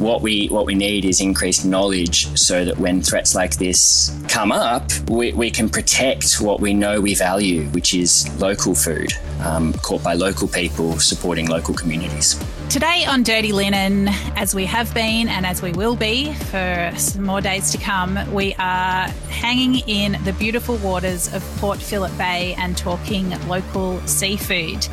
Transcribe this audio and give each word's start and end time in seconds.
what 0.00 0.22
we 0.22 0.48
what 0.48 0.66
we 0.66 0.74
need 0.74 1.04
is 1.04 1.20
increased 1.20 1.64
knowledge 1.64 2.26
so 2.36 2.64
that 2.64 2.78
when 2.78 3.02
threats 3.02 3.34
like 3.34 3.56
this 3.56 4.16
come 4.28 4.50
up, 4.50 4.90
we, 5.08 5.32
we 5.34 5.50
can 5.50 5.68
protect 5.68 6.40
what 6.40 6.60
we 6.60 6.72
know 6.72 7.00
we 7.00 7.14
value, 7.14 7.64
which 7.68 7.94
is 7.94 8.28
local 8.40 8.74
food, 8.74 9.12
um, 9.40 9.72
caught 9.74 10.02
by 10.02 10.14
local 10.14 10.48
people, 10.48 10.98
supporting 10.98 11.48
local 11.48 11.74
communities. 11.74 12.42
Today 12.70 13.04
on 13.04 13.24
Dirty 13.24 13.52
Linen, 13.52 14.08
as 14.36 14.54
we 14.54 14.64
have 14.64 14.94
been 14.94 15.28
and 15.28 15.44
as 15.44 15.60
we 15.60 15.72
will 15.72 15.96
be 15.96 16.32
for 16.34 16.92
some 16.96 17.24
more 17.24 17.40
days 17.40 17.72
to 17.72 17.78
come, 17.78 18.18
we 18.32 18.54
are 18.54 19.08
hanging 19.28 19.80
in 19.88 20.16
the 20.24 20.32
beautiful 20.34 20.76
waters 20.76 21.32
of 21.34 21.42
Port 21.58 21.78
Phillip 21.78 22.16
Bay 22.16 22.54
and 22.58 22.78
talking 22.78 23.30
local 23.48 24.00
seafood. 24.06 24.86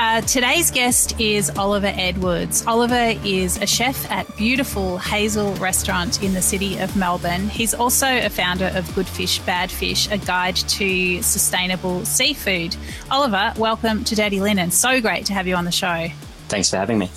Uh, 0.00 0.20
today's 0.20 0.70
guest 0.70 1.18
is 1.18 1.50
Oliver 1.58 1.92
Edwards. 1.96 2.64
Oliver 2.68 3.18
is 3.24 3.56
a 3.56 3.66
chef 3.66 4.08
at 4.12 4.36
beautiful 4.36 4.96
Hazel 4.96 5.54
Restaurant 5.54 6.22
in 6.22 6.34
the 6.34 6.40
city 6.40 6.78
of 6.78 6.94
Melbourne. 6.94 7.48
He's 7.48 7.74
also 7.74 8.06
a 8.06 8.28
founder 8.28 8.70
of 8.76 8.94
Good 8.94 9.08
Fish, 9.08 9.40
Bad 9.40 9.72
Fish, 9.72 10.08
a 10.12 10.18
guide 10.18 10.54
to 10.54 11.20
sustainable 11.22 12.04
seafood. 12.04 12.76
Oliver, 13.10 13.52
welcome 13.58 14.04
to 14.04 14.14
Dirty 14.14 14.40
Linen. 14.40 14.70
So 14.70 15.00
great 15.00 15.26
to 15.26 15.32
have 15.32 15.48
you 15.48 15.56
on 15.56 15.64
the 15.64 15.72
show. 15.72 16.06
Thanks 16.46 16.70
for 16.70 16.76
having 16.76 17.00
me. 17.00 17.10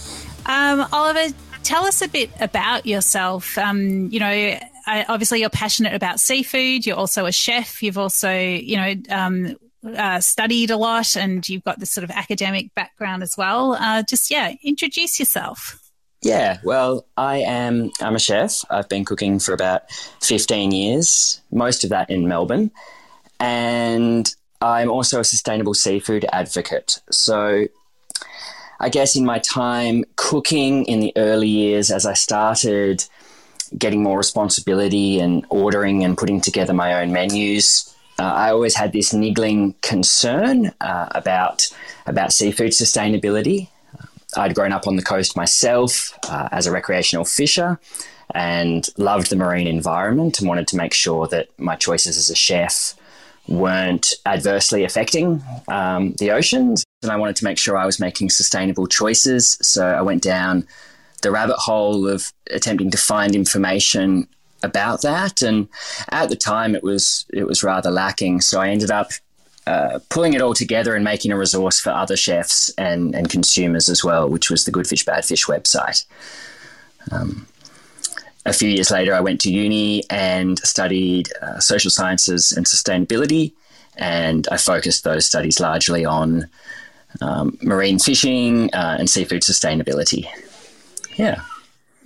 Um, 0.48 0.88
Oliver, 0.92 1.36
tell 1.62 1.86
us 1.86 2.02
a 2.02 2.08
bit 2.08 2.32
about 2.40 2.88
yourself. 2.88 3.60
Um, 3.60 4.10
you 4.10 4.20
know, 4.20 4.58
obviously 4.88 5.42
you're 5.42 5.52
passionate 5.52 5.94
about 5.94 6.20
seafood. 6.20 6.88
You're 6.88 6.98
also 6.98 7.28
a 7.28 7.32
chef. 7.32 7.84
You've 7.84 8.00
also, 8.00 8.34
you 8.34 8.78
know, 8.78 8.96
um, 9.10 9.56
uh, 9.86 10.20
studied 10.20 10.72
a 10.72 10.78
lot 10.78 11.16
and 11.16 11.48
you've 11.48 11.64
got 11.64 11.80
this 11.80 11.92
sort 11.92 12.04
of 12.04 12.12
academic 12.12 12.74
background 12.76 13.24
as 13.24 13.38
well. 13.38 13.74
Uh, 13.74 14.04
just, 14.04 14.30
yeah, 14.30 14.54
introduce 14.64 15.20
yourself. 15.20 15.80
Yeah, 16.22 16.60
well, 16.64 17.08
I 17.18 17.38
am 17.38 17.92
I'm 18.00 18.16
a 18.16 18.20
chef. 18.20 18.64
I've 18.70 18.88
been 18.88 19.06
cooking 19.06 19.40
for 19.40 19.54
about 19.54 19.92
15 20.22 20.72
years, 20.72 21.42
most 21.52 21.84
of 21.84 21.90
that 21.90 22.12
in 22.12 22.28
Melbourne. 22.28 22.70
And 23.40 24.34
I'm 24.62 24.92
also 24.92 25.20
a 25.20 25.24
sustainable 25.24 25.74
seafood 25.74 26.28
advocate. 26.32 27.02
So 27.10 27.66
I 28.80 28.90
guess 28.90 29.16
in 29.16 29.26
my 29.26 29.40
time 29.40 30.06
cooking 30.16 30.86
in 30.86 31.00
the 31.00 31.12
early 31.16 31.48
years 31.48 31.90
as 31.90 32.06
I 32.06 32.14
started 32.14 33.04
getting 33.76 34.04
more 34.04 34.18
responsibility 34.18 35.20
and 35.20 35.46
ordering 35.50 36.04
and 36.04 36.18
putting 36.18 36.40
together 36.40 36.74
my 36.74 37.02
own 37.02 37.12
menus, 37.12 37.96
uh, 38.22 38.34
I 38.34 38.52
always 38.52 38.76
had 38.76 38.92
this 38.92 39.14
niggling 39.14 39.74
concern 39.82 40.72
uh, 40.80 41.08
about 41.12 41.68
about 42.06 42.32
seafood 42.32 42.72
sustainability. 42.72 43.68
I'd 44.38 44.54
grown 44.56 44.72
up 44.72 44.88
on 44.88 44.96
the 44.96 45.02
coast 45.02 45.36
myself 45.36 46.18
uh, 46.30 46.48
as 46.52 46.68
a 46.68 46.72
recreational 46.72 47.26
fisher 47.26 47.80
and 48.34 48.88
loved 48.98 49.30
the 49.30 49.36
marine 49.36 49.68
environment 49.68 50.40
and 50.40 50.48
wanted 50.48 50.68
to 50.68 50.78
make 50.78 50.94
sure 50.94 51.28
that 51.28 51.50
my 51.58 51.76
choices 51.76 52.16
as 52.18 52.30
a 52.30 52.36
chef 52.36 52.94
weren't 53.48 54.14
adversely 54.26 54.84
affecting 54.84 55.42
um, 55.68 56.14
the 56.14 56.32
oceans. 56.32 56.86
And 57.02 57.12
I 57.12 57.18
wanted 57.18 57.36
to 57.38 57.44
make 57.44 57.58
sure 57.58 57.76
I 57.76 57.86
was 57.86 58.00
making 58.00 58.30
sustainable 58.30 58.88
choices. 58.88 59.58
So 59.62 59.86
I 59.86 60.02
went 60.02 60.22
down 60.22 60.68
the 61.24 61.32
rabbit 61.32 61.58
hole 61.58 62.08
of 62.08 62.32
attempting 62.52 62.92
to 62.92 62.98
find 62.98 63.36
information 63.36 64.28
about 64.64 65.02
that. 65.02 65.42
And 65.42 65.68
at 66.10 66.30
the 66.30 66.36
time, 66.36 66.76
it 66.76 66.84
was 66.84 67.26
it 67.34 67.46
was 67.46 67.64
rather 67.64 67.92
lacking. 67.92 68.42
So 68.42 68.60
I 68.62 68.70
ended 68.70 68.92
up 68.92 69.12
uh, 69.68 70.00
pulling 70.10 70.34
it 70.34 70.42
all 70.42 70.54
together 70.54 70.96
and 70.96 71.04
making 71.04 71.32
a 71.32 71.38
resource 71.38 71.80
for 71.80 71.92
other 71.92 72.18
chefs 72.18 72.70
and, 72.78 73.14
and 73.14 73.30
consumers 73.30 73.90
as 73.90 74.04
well, 74.04 74.28
which 74.28 74.50
was 74.50 74.66
the 74.66 74.72
Good 74.72 74.88
Fish 74.88 75.06
Bad 75.06 75.24
Fish 75.24 75.46
website. 75.46 76.06
Um, 77.12 77.48
a 78.46 78.54
few 78.54 78.70
years 78.70 78.90
later, 78.90 79.14
I 79.14 79.22
went 79.22 79.40
to 79.42 79.52
uni 79.52 80.04
and 80.10 80.58
studied 80.60 81.30
uh, 81.42 81.60
social 81.60 81.92
sciences 81.92 82.52
and 82.52 82.66
sustainability, 82.66 83.54
and 83.98 84.48
I 84.52 84.58
focused 84.58 85.04
those 85.04 85.28
studies 85.28 85.60
largely 85.60 86.06
on 86.06 86.48
um, 87.22 87.58
marine 87.62 88.00
fishing 88.00 88.74
uh, 88.74 88.98
and 88.98 89.10
seafood 89.10 89.44
sustainability. 89.44 90.28
Yeah. 91.18 91.44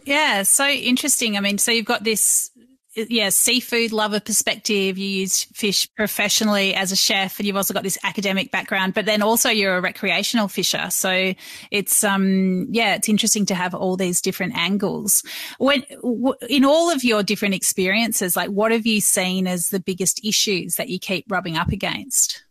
Yeah, 0.06 0.44
so 0.44 0.68
interesting. 0.68 1.36
I 1.36 1.40
mean, 1.40 1.58
so 1.58 1.72
you've 1.72 1.86
got 1.86 2.04
this 2.04 2.52
yeah, 2.96 3.30
seafood 3.30 3.92
lover 3.92 4.20
perspective. 4.20 4.98
You 4.98 5.08
use 5.08 5.44
fish 5.54 5.92
professionally 5.96 6.74
as 6.74 6.92
a 6.92 6.96
chef, 6.96 7.40
and 7.40 7.46
you've 7.46 7.58
also 7.58 7.74
got 7.74 7.84
this 7.84 7.98
academic 8.04 8.52
background. 8.52 8.94
But 8.94 9.06
then 9.06 9.22
also 9.22 9.50
you're 9.50 9.78
a 9.78 9.82
recreational 9.82 10.48
fisher, 10.48 10.90
so 10.90 11.34
it's 11.72 12.04
um 12.04 12.68
yeah, 12.70 12.96
it's 12.96 13.10
interesting 13.10 13.46
to 13.48 13.56
have 13.56 13.74
all 13.74 13.98
these 13.98 14.22
different 14.22 14.56
angles. 14.56 15.24
When 15.58 15.84
w- 16.02 16.36
in 16.50 16.64
all 16.64 16.90
of 16.90 17.04
your 17.04 17.22
different 17.22 17.56
experiences, 17.56 18.36
like 18.36 18.50
what 18.50 18.72
have 18.72 18.86
you 18.86 19.02
seen 19.02 19.48
as 19.48 19.70
the 19.70 19.80
biggest 19.80 20.24
issues 20.24 20.76
that 20.76 20.88
you 20.88 21.00
keep 21.00 21.26
rubbing 21.30 21.58
up 21.58 21.70
against? 21.70 22.44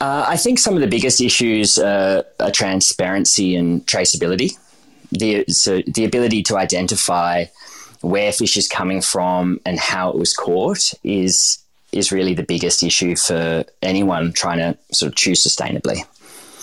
Uh, 0.00 0.24
I 0.26 0.36
think 0.36 0.58
some 0.58 0.74
of 0.74 0.80
the 0.80 0.86
biggest 0.86 1.20
issues 1.20 1.76
uh, 1.76 2.22
are 2.40 2.50
transparency 2.52 3.56
and 3.56 3.84
traceability 3.86 4.56
the 5.10 5.44
so 5.48 5.82
the 5.86 6.04
ability 6.04 6.42
to 6.44 6.56
identify 6.56 7.44
where 8.00 8.32
fish 8.32 8.56
is 8.56 8.68
coming 8.68 9.00
from 9.00 9.60
and 9.66 9.78
how 9.78 10.10
it 10.10 10.16
was 10.16 10.34
caught 10.34 10.92
is 11.02 11.58
is 11.92 12.12
really 12.12 12.34
the 12.34 12.42
biggest 12.42 12.82
issue 12.82 13.16
for 13.16 13.64
anyone 13.82 14.32
trying 14.32 14.58
to 14.58 14.76
sort 14.94 15.10
of 15.10 15.16
choose 15.16 15.44
sustainably. 15.44 16.04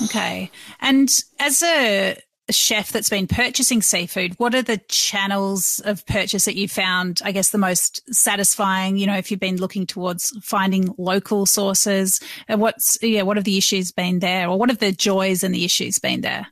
Okay. 0.04 0.52
And 0.82 1.10
as 1.40 1.64
a 1.64 2.18
chef 2.52 2.92
that's 2.92 3.10
been 3.10 3.28
purchasing 3.28 3.82
seafood, 3.82 4.34
what 4.38 4.54
are 4.54 4.62
the 4.62 4.78
channels 4.88 5.82
of 5.86 6.06
purchase 6.06 6.46
that 6.46 6.56
you 6.56 6.68
found, 6.68 7.22
I 7.24 7.32
guess, 7.32 7.50
the 7.50 7.58
most 7.58 8.14
satisfying? 8.14 8.98
You 8.98 9.08
know, 9.08 9.18
if 9.18 9.32
you've 9.32 9.40
been 9.40 9.58
looking 9.58 9.88
towards 9.88 10.30
finding 10.44 10.94
local 10.98 11.46
sources, 11.46 12.20
uh, 12.48 12.58
what's, 12.58 13.00
yeah, 13.02 13.24
what 13.24 13.38
have 13.38 13.46
the 13.46 13.58
issues 13.58 13.92
been 13.92 14.20
there 14.20 14.48
or 14.48 14.60
what 14.60 14.70
have 14.70 14.80
the 14.80 14.92
joys 14.92 15.44
and 15.44 15.56
the 15.56 15.66
issues 15.66 15.98
been 15.98 16.22
there? 16.22 16.48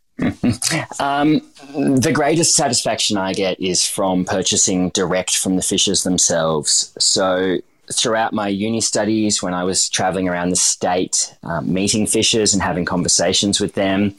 Um, 0.99 1.41
the 1.73 2.11
greatest 2.13 2.55
satisfaction 2.55 3.17
I 3.17 3.33
get 3.33 3.59
is 3.59 3.87
from 3.87 4.25
purchasing 4.25 4.89
direct 4.89 5.37
from 5.37 5.55
the 5.55 5.61
fishers 5.61 6.03
themselves. 6.03 6.93
So, 6.99 7.57
throughout 7.91 8.33
my 8.33 8.47
uni 8.47 8.79
studies, 8.79 9.41
when 9.41 9.53
I 9.53 9.63
was 9.63 9.89
traveling 9.89 10.29
around 10.29 10.49
the 10.49 10.55
state, 10.55 11.35
um, 11.43 11.73
meeting 11.73 12.07
fishers 12.07 12.53
and 12.53 12.61
having 12.61 12.85
conversations 12.85 13.59
with 13.59 13.73
them, 13.73 14.15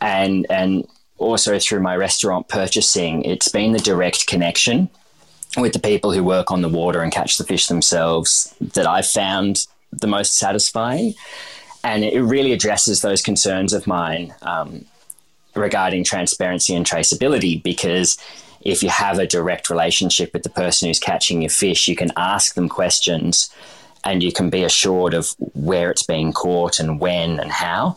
and 0.00 0.46
and 0.50 0.86
also 1.18 1.58
through 1.58 1.80
my 1.80 1.96
restaurant 1.96 2.48
purchasing, 2.48 3.24
it's 3.24 3.48
been 3.48 3.72
the 3.72 3.78
direct 3.78 4.26
connection 4.26 4.88
with 5.56 5.72
the 5.72 5.78
people 5.78 6.12
who 6.12 6.24
work 6.24 6.50
on 6.50 6.62
the 6.62 6.68
water 6.68 7.00
and 7.00 7.12
catch 7.12 7.38
the 7.38 7.44
fish 7.44 7.68
themselves 7.68 8.54
that 8.60 8.86
I've 8.86 9.06
found 9.06 9.66
the 9.92 10.06
most 10.06 10.36
satisfying. 10.36 11.14
And 11.84 12.02
it 12.02 12.20
really 12.20 12.52
addresses 12.52 13.02
those 13.02 13.22
concerns 13.22 13.72
of 13.72 13.86
mine. 13.86 14.34
Um, 14.42 14.86
regarding 15.54 16.04
transparency 16.04 16.74
and 16.74 16.86
traceability 16.86 17.62
because 17.62 18.18
if 18.62 18.82
you 18.82 18.88
have 18.88 19.18
a 19.18 19.26
direct 19.26 19.68
relationship 19.70 20.32
with 20.32 20.42
the 20.42 20.50
person 20.50 20.88
who's 20.88 20.98
catching 20.98 21.42
your 21.42 21.50
fish, 21.50 21.86
you 21.86 21.96
can 21.96 22.10
ask 22.16 22.54
them 22.54 22.68
questions 22.68 23.50
and 24.04 24.22
you 24.22 24.32
can 24.32 24.50
be 24.50 24.64
assured 24.64 25.14
of 25.14 25.34
where 25.54 25.90
it's 25.90 26.02
being 26.02 26.32
caught 26.32 26.80
and 26.80 27.00
when 27.00 27.40
and 27.40 27.50
how. 27.50 27.96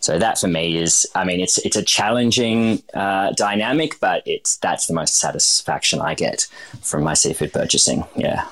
So 0.00 0.18
that 0.18 0.38
for 0.38 0.46
me 0.46 0.78
is, 0.78 1.06
I 1.14 1.24
mean, 1.24 1.40
it's 1.40 1.58
it's 1.58 1.76
a 1.76 1.82
challenging 1.82 2.82
uh, 2.94 3.32
dynamic, 3.32 3.98
but 3.98 4.22
it's 4.24 4.56
that's 4.58 4.86
the 4.86 4.94
most 4.94 5.18
satisfaction 5.18 6.00
I 6.00 6.14
get 6.14 6.46
from 6.82 7.02
my 7.02 7.14
seafood 7.14 7.52
purchasing. 7.52 8.04
Yeah. 8.14 8.46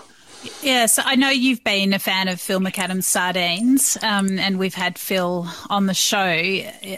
Yes, 0.63 0.99
I 1.03 1.15
know 1.15 1.29
you've 1.29 1.65
been 1.65 1.93
a 1.93 1.99
fan 1.99 2.29
of 2.29 2.41
Phil 2.41 2.61
McAdam's 2.61 3.07
sardines, 3.07 3.99
um, 4.03 4.39
and 4.39 4.59
we've 4.59 4.75
had 4.75 4.99
Phil 4.99 5.47
on 5.71 5.87
the 5.87 5.95
show 5.95 6.27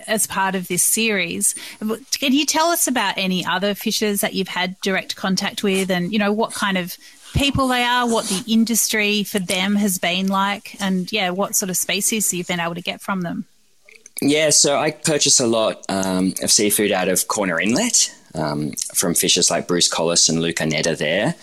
as 0.07 0.27
part 0.27 0.55
of 0.55 0.69
this 0.69 0.83
series. 0.83 1.55
Can 2.19 2.33
you 2.33 2.47
tell 2.47 2.67
us 2.69 2.87
about 2.87 3.15
any 3.17 3.45
other 3.45 3.75
fishers 3.75 4.21
that 4.21 4.34
you've 4.34 4.49
had 4.49 4.81
direct 4.81 5.16
contact 5.16 5.63
with, 5.63 5.91
and 5.91 6.13
you 6.13 6.19
know 6.19 6.33
what 6.33 6.53
kind 6.53 6.78
of 6.78 6.97
people 7.34 7.69
they 7.69 7.83
are, 7.83 8.09
what 8.09 8.25
the 8.27 8.45
industry 8.53 9.25
for 9.25 9.39
them 9.39 9.77
has 9.77 9.98
been 9.98 10.28
like, 10.28 10.77
and 10.81 11.10
yeah, 11.13 11.31
what 11.31 11.54
sort 11.54 11.71
of 11.71 11.77
species 11.77 12.33
you've 12.33 12.47
been 12.48 12.60
able 12.60 12.75
to 12.75 12.83
get 12.83 13.01
from 13.01 13.21
them? 13.22 13.45
Yeah, 14.22 14.51
so 14.51 14.78
I 14.78 14.93
purchase 14.93 15.41
a 15.41 15.47
lot 15.47 15.84
um, 15.89 16.34
of 16.43 16.51
seafood 16.51 16.91
out 16.91 17.09
of 17.09 17.28
Corner 17.28 17.60
Inlet 17.60 18.15
um, 18.34 18.72
from 18.95 19.15
fishers 19.15 19.51
like 19.51 19.69
Bruce 19.69 19.89
Collis 19.89 20.28
and 20.28 20.41
Luca 20.41 20.65
Netta 20.65 20.97
there. 20.97 21.34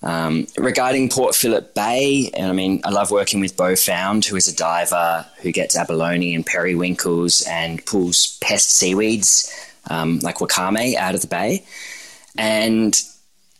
Um, 0.00 0.46
regarding 0.56 1.08
Port 1.08 1.34
Phillip 1.34 1.74
Bay, 1.74 2.30
and 2.34 2.46
I 2.46 2.52
mean, 2.52 2.80
I 2.84 2.90
love 2.90 3.10
working 3.10 3.40
with 3.40 3.56
Beau 3.56 3.74
Found, 3.74 4.24
who 4.24 4.36
is 4.36 4.46
a 4.46 4.54
diver 4.54 5.26
who 5.42 5.50
gets 5.50 5.76
abalone 5.76 6.34
and 6.34 6.46
periwinkles 6.46 7.42
and 7.48 7.84
pulls 7.84 8.38
pest 8.40 8.70
seaweeds 8.70 9.52
um, 9.90 10.18
like 10.20 10.36
wakame 10.36 10.94
out 10.94 11.14
of 11.14 11.20
the 11.20 11.26
bay. 11.26 11.64
And 12.36 13.00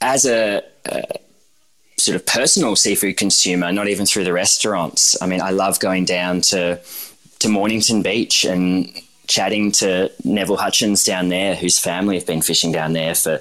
as 0.00 0.26
a, 0.26 0.62
a, 0.86 1.02
sort 1.96 2.14
of 2.14 2.24
personal 2.26 2.76
seafood 2.76 3.16
consumer, 3.16 3.72
not 3.72 3.88
even 3.88 4.06
through 4.06 4.24
the 4.24 4.32
restaurants, 4.32 5.20
I 5.20 5.26
mean, 5.26 5.40
I 5.40 5.50
love 5.50 5.80
going 5.80 6.04
down 6.04 6.40
to 6.42 6.80
to 7.40 7.48
Mornington 7.48 8.02
Beach 8.02 8.44
and 8.44 8.92
chatting 9.28 9.70
to 9.70 10.10
Neville 10.24 10.56
Hutchins 10.56 11.04
down 11.04 11.28
there, 11.28 11.54
whose 11.54 11.78
family 11.78 12.16
have 12.16 12.26
been 12.26 12.42
fishing 12.42 12.72
down 12.72 12.94
there 12.94 13.14
for 13.14 13.38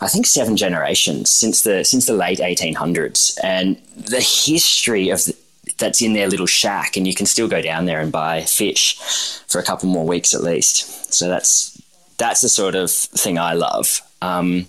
I 0.00 0.08
think 0.08 0.26
seven 0.26 0.56
generations 0.56 1.30
since 1.30 1.62
the 1.62 1.84
since 1.84 2.06
the 2.06 2.12
late 2.12 2.38
1800s, 2.38 3.38
and 3.42 3.76
the 3.96 4.20
history 4.20 5.10
of 5.10 5.24
the, 5.24 5.36
that's 5.78 6.02
in 6.02 6.12
their 6.12 6.28
little 6.28 6.46
shack, 6.46 6.96
and 6.96 7.06
you 7.06 7.14
can 7.14 7.26
still 7.26 7.48
go 7.48 7.60
down 7.62 7.86
there 7.86 8.00
and 8.00 8.12
buy 8.12 8.42
fish 8.42 8.98
for 9.46 9.58
a 9.58 9.64
couple 9.64 9.88
more 9.88 10.06
weeks 10.06 10.34
at 10.34 10.42
least. 10.42 11.12
So 11.12 11.28
that's 11.28 11.80
that's 12.18 12.40
the 12.40 12.48
sort 12.48 12.74
of 12.74 12.90
thing 12.90 13.38
I 13.38 13.54
love. 13.54 14.00
Um, 14.22 14.66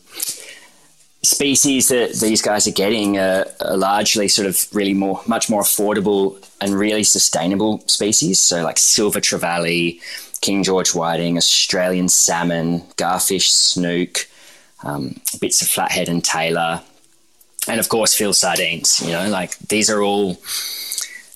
species 1.23 1.89
that 1.89 2.13
these 2.13 2.41
guys 2.41 2.67
are 2.67 2.71
getting 2.71 3.17
are, 3.17 3.45
are, 3.61 3.77
largely 3.77 4.27
sort 4.27 4.47
of 4.47 4.67
really 4.73 4.93
more, 4.93 5.21
much 5.27 5.49
more 5.49 5.61
affordable 5.61 6.43
and 6.61 6.73
really 6.73 7.03
sustainable 7.03 7.79
species. 7.87 8.39
So 8.39 8.63
like 8.63 8.77
silver 8.77 9.19
trevally, 9.19 10.01
King 10.41 10.63
George 10.63 10.93
whiting, 10.93 11.37
Australian 11.37 12.09
salmon, 12.09 12.81
garfish, 12.97 13.49
snook, 13.49 14.27
um, 14.83 15.19
bits 15.39 15.61
of 15.61 15.67
flathead 15.67 16.09
and 16.09 16.23
tailor, 16.23 16.81
and 17.67 17.79
of 17.79 17.89
course 17.89 18.13
Phil 18.13 18.33
sardines. 18.33 19.01
You 19.01 19.11
know, 19.11 19.29
like 19.29 19.57
these 19.59 19.89
are 19.89 20.01
all 20.01 20.37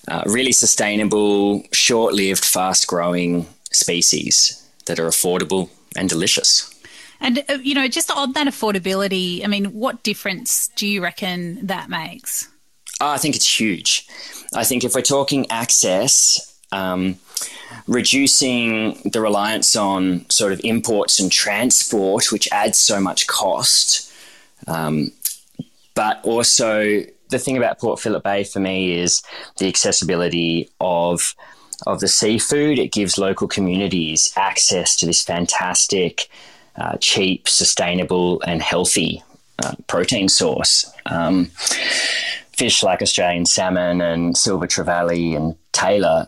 uh, 0.07 0.23
really 0.25 0.51
sustainable, 0.51 1.63
short-lived, 1.71 2.43
fast-growing 2.43 3.47
species 3.71 4.67
that 4.85 4.99
are 4.99 5.07
affordable 5.07 5.69
and 5.95 6.09
delicious. 6.09 6.67
And, 7.19 7.43
uh, 7.47 7.59
you 7.61 7.75
know, 7.75 7.87
just 7.87 8.09
on 8.09 8.33
that 8.33 8.47
affordability, 8.47 9.43
I 9.43 9.47
mean, 9.47 9.65
what 9.65 10.01
difference 10.01 10.69
do 10.69 10.87
you 10.87 11.03
reckon 11.03 11.67
that 11.67 11.87
makes? 11.87 12.49
Oh, 12.99 13.09
I 13.09 13.17
think 13.17 13.35
it's 13.35 13.59
huge. 13.59 14.07
I 14.55 14.63
think 14.63 14.83
if 14.83 14.95
we're 14.95 15.01
talking 15.03 15.45
access, 15.51 16.59
um, 16.71 17.17
reducing 17.91 18.93
the 19.03 19.19
reliance 19.19 19.75
on 19.75 20.27
sort 20.29 20.53
of 20.53 20.61
imports 20.63 21.19
and 21.19 21.29
transport, 21.29 22.31
which 22.31 22.47
adds 22.49 22.77
so 22.77 23.01
much 23.01 23.27
cost, 23.27 24.11
um, 24.65 25.11
but 25.93 26.23
also 26.23 27.01
the 27.29 27.37
thing 27.37 27.57
about 27.57 27.79
Port 27.79 27.99
Phillip 27.99 28.23
Bay 28.23 28.45
for 28.45 28.61
me 28.61 28.97
is 28.97 29.21
the 29.57 29.67
accessibility 29.67 30.69
of 30.79 31.35
of 31.85 31.99
the 31.99 32.07
seafood. 32.07 32.79
It 32.79 32.93
gives 32.93 33.17
local 33.17 33.47
communities 33.47 34.31
access 34.37 34.95
to 34.97 35.05
this 35.05 35.21
fantastic 35.21 36.29
uh, 36.77 36.95
cheap, 37.01 37.49
sustainable, 37.49 38.41
and 38.43 38.61
healthy 38.61 39.21
uh, 39.63 39.73
protein 39.87 40.29
source. 40.29 40.89
Um, 41.07 41.51
fish 42.61 42.83
like 42.83 43.01
Australian 43.01 43.43
salmon 43.43 44.01
and 44.01 44.37
silver 44.37 44.67
trevally 44.67 45.35
and 45.35 45.55
tailor, 45.71 46.27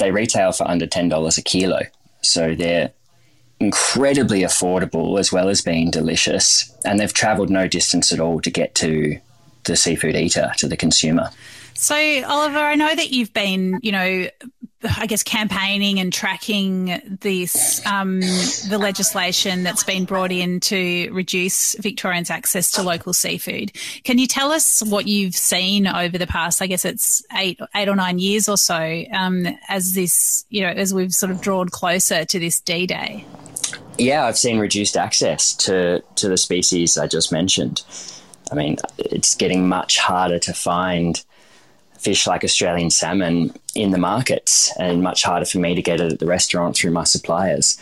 they 0.00 0.10
retail 0.10 0.50
for 0.50 0.66
under 0.66 0.86
$10 0.86 1.36
a 1.36 1.42
kilo. 1.42 1.80
So 2.22 2.54
they're 2.54 2.90
incredibly 3.60 4.40
affordable 4.40 5.18
as 5.20 5.30
well 5.30 5.50
as 5.50 5.60
being 5.60 5.90
delicious. 5.90 6.74
And 6.86 6.98
they've 6.98 7.12
traveled 7.12 7.50
no 7.50 7.68
distance 7.68 8.12
at 8.12 8.18
all 8.18 8.40
to 8.40 8.50
get 8.50 8.74
to 8.76 9.20
the 9.64 9.76
seafood 9.76 10.16
eater, 10.16 10.52
to 10.56 10.68
the 10.68 10.76
consumer. 10.78 11.28
So, 11.74 11.94
Oliver, 12.24 12.60
I 12.60 12.76
know 12.76 12.94
that 12.94 13.10
you've 13.10 13.34
been, 13.34 13.78
you 13.82 13.92
know, 13.92 14.26
I 14.98 15.06
guess 15.06 15.22
campaigning 15.22 15.98
and 15.98 16.12
tracking 16.12 17.18
this 17.20 17.84
um, 17.86 18.20
the 18.20 18.78
legislation 18.78 19.62
that's 19.62 19.84
been 19.84 20.04
brought 20.04 20.32
in 20.32 20.60
to 20.60 21.10
reduce 21.12 21.74
Victorians' 21.78 22.30
access 22.30 22.70
to 22.72 22.82
local 22.82 23.12
seafood. 23.12 23.72
Can 24.04 24.18
you 24.18 24.26
tell 24.26 24.52
us 24.52 24.82
what 24.82 25.06
you've 25.06 25.34
seen 25.34 25.86
over 25.86 26.18
the 26.18 26.26
past? 26.26 26.62
I 26.62 26.66
guess 26.66 26.84
it's 26.84 27.24
eight 27.36 27.58
eight 27.74 27.88
or 27.88 27.96
nine 27.96 28.18
years 28.18 28.48
or 28.48 28.56
so 28.56 29.04
um, 29.12 29.46
as 29.68 29.94
this 29.94 30.44
you 30.50 30.62
know 30.62 30.68
as 30.68 30.92
we've 30.92 31.14
sort 31.14 31.32
of 31.32 31.40
drawn 31.40 31.68
closer 31.68 32.24
to 32.24 32.38
this 32.38 32.60
D 32.60 32.86
Day. 32.86 33.24
Yeah, 33.98 34.26
I've 34.26 34.38
seen 34.38 34.58
reduced 34.58 34.96
access 34.96 35.54
to 35.56 36.02
to 36.16 36.28
the 36.28 36.36
species 36.36 36.98
I 36.98 37.06
just 37.06 37.32
mentioned. 37.32 37.82
I 38.52 38.54
mean, 38.54 38.76
it's 38.98 39.34
getting 39.34 39.68
much 39.68 39.98
harder 39.98 40.38
to 40.40 40.52
find 40.52 41.24
fish 42.04 42.26
like 42.26 42.44
Australian 42.44 42.90
salmon 42.90 43.52
in 43.74 43.90
the 43.90 43.98
markets 43.98 44.72
and 44.78 45.02
much 45.02 45.22
harder 45.24 45.46
for 45.46 45.58
me 45.58 45.74
to 45.74 45.82
get 45.82 46.00
it 46.00 46.12
at 46.12 46.18
the 46.18 46.26
restaurant 46.26 46.76
through 46.76 46.90
my 46.90 47.04
suppliers, 47.04 47.80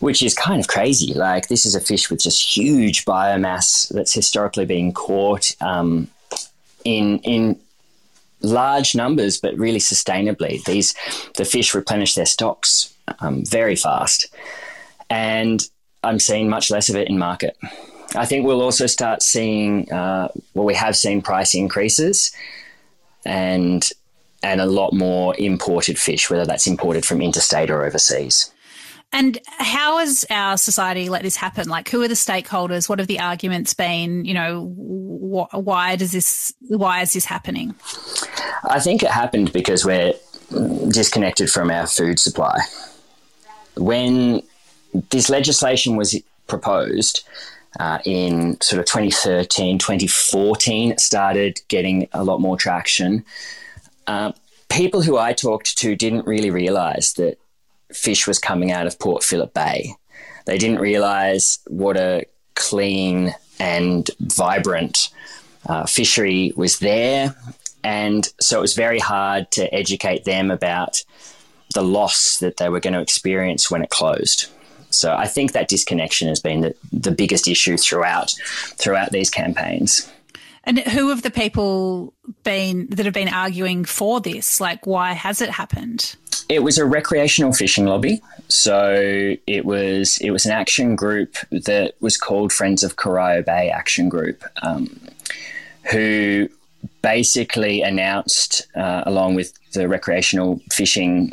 which 0.00 0.22
is 0.22 0.34
kind 0.34 0.60
of 0.60 0.68
crazy. 0.68 1.14
Like, 1.14 1.48
this 1.48 1.64
is 1.64 1.74
a 1.74 1.80
fish 1.80 2.10
with 2.10 2.20
just 2.20 2.56
huge 2.56 3.04
biomass 3.04 3.88
that's 3.88 4.12
historically 4.12 4.66
been 4.66 4.92
caught 4.92 5.50
um, 5.60 6.08
in, 6.84 7.18
in 7.20 7.58
large 8.42 8.94
numbers, 8.94 9.38
but 9.38 9.56
really 9.56 9.80
sustainably. 9.80 10.62
These, 10.64 10.94
the 11.36 11.44
fish 11.44 11.74
replenish 11.74 12.14
their 12.14 12.26
stocks 12.26 12.94
um, 13.20 13.44
very 13.44 13.76
fast. 13.76 14.34
And 15.08 15.66
I'm 16.02 16.18
seeing 16.18 16.50
much 16.50 16.70
less 16.70 16.90
of 16.90 16.96
it 16.96 17.08
in 17.08 17.18
market. 17.18 17.56
I 18.14 18.26
think 18.26 18.46
we'll 18.46 18.62
also 18.62 18.86
start 18.86 19.22
seeing, 19.22 19.90
uh, 19.90 20.28
well, 20.54 20.66
we 20.66 20.74
have 20.74 20.96
seen 20.96 21.22
price 21.22 21.54
increases 21.54 22.32
and 23.24 23.90
and 24.42 24.60
a 24.60 24.66
lot 24.66 24.92
more 24.92 25.34
imported 25.38 25.98
fish, 25.98 26.28
whether 26.28 26.44
that's 26.44 26.66
imported 26.66 27.04
from 27.04 27.22
interstate 27.22 27.70
or 27.70 27.84
overseas. 27.84 28.52
And 29.12 29.38
how 29.46 29.98
has 29.98 30.26
our 30.28 30.58
society 30.58 31.08
let 31.08 31.22
this 31.22 31.36
happen? 31.36 31.68
Like, 31.68 31.88
who 31.88 32.02
are 32.02 32.08
the 32.08 32.14
stakeholders? 32.14 32.88
What 32.88 32.98
have 32.98 33.06
the 33.06 33.20
arguments 33.20 33.72
been? 33.72 34.24
You 34.24 34.34
know, 34.34 34.66
wh- 34.66 35.54
why 35.54 35.94
does 35.96 36.10
this? 36.12 36.52
Why 36.66 37.00
is 37.00 37.12
this 37.12 37.24
happening? 37.24 37.74
I 38.64 38.80
think 38.80 39.02
it 39.02 39.10
happened 39.10 39.52
because 39.52 39.84
we're 39.84 40.14
disconnected 40.88 41.48
from 41.48 41.70
our 41.70 41.86
food 41.86 42.18
supply. 42.18 42.58
When 43.76 44.42
this 45.10 45.30
legislation 45.30 45.96
was 45.96 46.20
proposed, 46.48 47.24
uh, 47.80 47.98
in 48.04 48.60
sort 48.60 48.80
of 48.80 48.86
2013, 48.86 49.78
2014, 49.78 50.92
it 50.92 51.00
started 51.00 51.60
getting 51.68 52.08
a 52.12 52.24
lot 52.24 52.40
more 52.40 52.56
traction. 52.56 53.24
Uh, 54.06 54.32
people 54.68 55.02
who 55.02 55.16
I 55.18 55.32
talked 55.32 55.76
to 55.78 55.96
didn't 55.96 56.26
really 56.26 56.50
realize 56.50 57.14
that 57.14 57.38
fish 57.92 58.26
was 58.26 58.38
coming 58.38 58.72
out 58.72 58.86
of 58.86 58.98
Port 58.98 59.22
Phillip 59.22 59.54
Bay. 59.54 59.94
They 60.46 60.58
didn't 60.58 60.80
realize 60.80 61.58
what 61.66 61.96
a 61.96 62.24
clean 62.54 63.34
and 63.58 64.08
vibrant 64.20 65.10
uh, 65.66 65.86
fishery 65.86 66.52
was 66.56 66.78
there. 66.78 67.34
And 67.82 68.28
so 68.40 68.58
it 68.58 68.62
was 68.62 68.74
very 68.74 68.98
hard 68.98 69.50
to 69.52 69.72
educate 69.74 70.24
them 70.24 70.50
about 70.50 71.04
the 71.74 71.82
loss 71.82 72.38
that 72.38 72.56
they 72.56 72.68
were 72.68 72.80
going 72.80 72.94
to 72.94 73.00
experience 73.00 73.70
when 73.70 73.82
it 73.82 73.90
closed. 73.90 74.48
So 74.94 75.14
I 75.14 75.26
think 75.26 75.52
that 75.52 75.68
disconnection 75.68 76.28
has 76.28 76.40
been 76.40 76.60
the, 76.60 76.74
the 76.92 77.10
biggest 77.10 77.48
issue 77.48 77.76
throughout 77.76 78.34
throughout 78.76 79.10
these 79.10 79.30
campaigns. 79.30 80.10
And 80.66 80.78
who 80.78 81.10
have 81.10 81.22
the 81.22 81.30
people 81.30 82.14
been 82.42 82.86
that 82.90 83.04
have 83.04 83.14
been 83.14 83.28
arguing 83.28 83.84
for 83.84 84.20
this? 84.20 84.60
Like, 84.60 84.86
why 84.86 85.12
has 85.12 85.42
it 85.42 85.50
happened? 85.50 86.16
It 86.48 86.62
was 86.62 86.78
a 86.78 86.86
recreational 86.86 87.52
fishing 87.52 87.86
lobby. 87.86 88.22
So 88.48 89.36
it 89.46 89.64
was 89.64 90.18
it 90.18 90.30
was 90.30 90.46
an 90.46 90.52
action 90.52 90.96
group 90.96 91.36
that 91.50 91.94
was 92.00 92.16
called 92.16 92.52
Friends 92.52 92.82
of 92.82 92.96
Corio 92.96 93.42
Bay 93.42 93.70
Action 93.70 94.08
Group, 94.08 94.42
um, 94.62 95.00
who 95.90 96.48
basically 97.02 97.82
announced, 97.82 98.66
uh, 98.74 99.02
along 99.06 99.34
with 99.34 99.52
the 99.72 99.86
recreational 99.88 100.60
fishing 100.70 101.32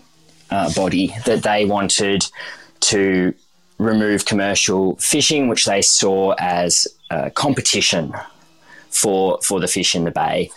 uh, 0.49 0.73
body, 0.73 1.13
that 1.25 1.43
they 1.43 1.65
wanted 1.65 2.25
to 2.81 3.33
remove 3.81 4.25
commercial 4.25 4.95
fishing, 4.97 5.47
which 5.47 5.65
they 5.65 5.81
saw 5.81 6.33
as 6.37 6.87
competition 7.33 8.13
for 8.91 9.39
for 9.41 9.59
the 9.59 9.67
fish 9.67 9.95
in 9.95 10.03
the 10.03 10.11
bay. 10.11 10.49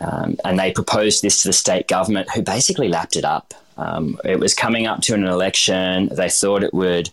Um, 0.00 0.36
and 0.44 0.58
they 0.58 0.72
proposed 0.72 1.22
this 1.22 1.42
to 1.42 1.48
the 1.48 1.52
state 1.52 1.86
government, 1.86 2.30
who 2.30 2.42
basically 2.42 2.88
lapped 2.88 3.16
it 3.16 3.24
up. 3.24 3.54
Um, 3.76 4.18
it 4.24 4.40
was 4.40 4.54
coming 4.54 4.86
up 4.86 5.00
to 5.02 5.14
an 5.14 5.24
election. 5.24 6.08
They 6.08 6.28
thought 6.28 6.62
it 6.62 6.74
would 6.74 7.10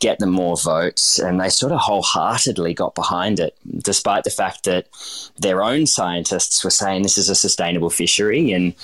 get 0.00 0.18
them 0.18 0.30
more 0.30 0.56
votes, 0.56 1.18
and 1.18 1.40
they 1.40 1.50
sort 1.50 1.72
of 1.72 1.80
wholeheartedly 1.80 2.74
got 2.74 2.94
behind 2.94 3.38
it, 3.38 3.54
despite 3.78 4.24
the 4.24 4.30
fact 4.30 4.64
that 4.64 4.86
their 5.38 5.62
own 5.62 5.86
scientists 5.86 6.64
were 6.64 6.70
saying 6.70 7.02
this 7.02 7.18
is 7.18 7.28
a 7.28 7.34
sustainable 7.34 7.90
fishery, 7.90 8.52
and 8.52 8.74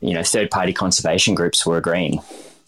you 0.00 0.14
know 0.14 0.22
third 0.22 0.50
party 0.50 0.72
conservation 0.72 1.34
groups 1.34 1.66
were 1.66 1.76
agreeing. 1.76 2.20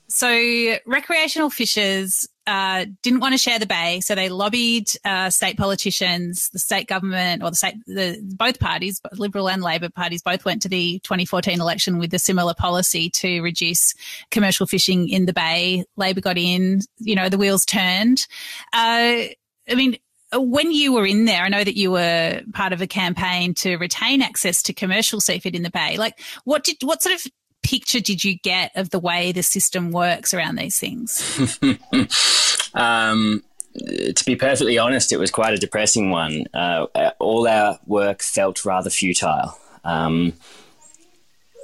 So 0.09 0.79
recreational 0.87 1.51
fishers 1.51 2.29
uh, 2.47 2.87
didn't 3.03 3.21
want 3.21 3.35
to 3.35 3.39
share 3.39 3.59
the 3.59 3.67
bay, 3.67 4.01
so 4.01 4.15
they 4.15 4.29
lobbied 4.29 4.91
uh, 5.05 5.31
state 5.31 5.57
politicians, 5.57 6.49
the 6.51 6.59
state 6.59 6.87
government, 6.87 7.43
or 7.43 7.51
the 7.51 7.57
state, 7.57 7.75
the 7.87 8.19
both 8.23 8.61
parties, 8.61 9.01
Liberal 9.13 9.49
and 9.49 9.63
Labor 9.63 9.89
parties, 9.91 10.23
both 10.23 10.45
went 10.45 10.63
to 10.63 10.69
the 10.69 11.01
2014 11.01 11.61
election 11.61 11.99
with 11.99 12.15
a 12.15 12.19
similar 12.19 12.55
policy 12.55 13.11
to 13.11 13.41
reduce 13.41 13.95
commercial 14.31 14.67
fishing 14.67 15.09
in 15.09 15.27
the 15.27 15.33
bay. 15.33 15.85
Labor 15.97 16.21
got 16.21 16.39
in, 16.39 16.83
you 16.99 17.15
know, 17.15 17.29
the 17.29 17.39
wheels 17.39 17.65
turned. 17.65 18.27
Uh, 18.73 19.27
I 19.69 19.75
mean, 19.75 19.99
when 20.33 20.71
you 20.71 20.93
were 20.93 21.07
in 21.07 21.25
there, 21.25 21.43
I 21.43 21.49
know 21.49 21.65
that 21.65 21.77
you 21.77 21.91
were 21.91 22.43
part 22.53 22.73
of 22.73 22.81
a 22.81 22.87
campaign 22.87 23.55
to 23.55 23.77
retain 23.77 24.23
access 24.23 24.63
to 24.65 24.73
commercial 24.73 25.21
seafood 25.21 25.55
in 25.55 25.63
the 25.63 25.71
bay. 25.71 25.97
Like, 25.97 26.21
what 26.45 26.65
did 26.65 26.77
what 26.83 27.03
sort 27.03 27.15
of 27.15 27.27
picture 27.67 28.01
did 28.01 28.23
you 28.23 28.39
get 28.39 28.71
of 28.77 28.91
the 28.91 28.99
way 28.99 29.33
the 29.33 29.43
system 29.43 29.91
works 29.91 30.33
around 30.33 30.57
these 30.57 30.79
things? 30.79 31.59
um, 32.75 33.43
to 33.75 34.25
be 34.25 34.37
perfectly 34.37 34.79
honest, 34.79 35.13
it 35.13 35.19
was 35.19 35.31
quite 35.31 35.53
a 35.53 35.59
depressing 35.59 36.11
one. 36.11 36.47
Uh, 36.55 36.87
all 37.19 37.49
our 37.49 37.79
work 37.87 38.23
felt 38.23 38.65
rather 38.65 38.89
futile. 38.89 39.59
Um, 39.85 40.33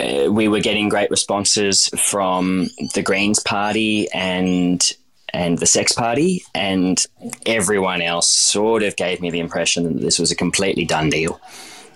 uh, 0.00 0.30
we 0.30 0.48
were 0.48 0.60
getting 0.60 0.88
great 0.88 1.10
responses 1.10 1.88
from 1.96 2.68
the 2.94 3.02
Greens 3.02 3.40
Party 3.40 4.10
and 4.12 4.92
and 5.34 5.58
the 5.58 5.66
Sex 5.66 5.92
Party, 5.92 6.44
and 6.54 7.06
everyone 7.46 8.02
else 8.02 8.28
sort 8.28 8.82
of 8.82 8.96
gave 8.96 9.22
me 9.22 9.30
the 9.30 9.40
impression 9.40 9.84
that 9.84 10.02
this 10.02 10.18
was 10.18 10.30
a 10.30 10.36
completely 10.36 10.84
done 10.84 11.08
deal. 11.08 11.40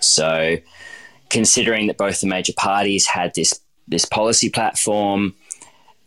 So, 0.00 0.56
considering 1.28 1.88
that 1.88 1.98
both 1.98 2.22
the 2.22 2.28
major 2.28 2.54
parties 2.56 3.06
had 3.06 3.34
this 3.34 3.60
this 3.88 4.04
policy 4.04 4.50
platform, 4.50 5.34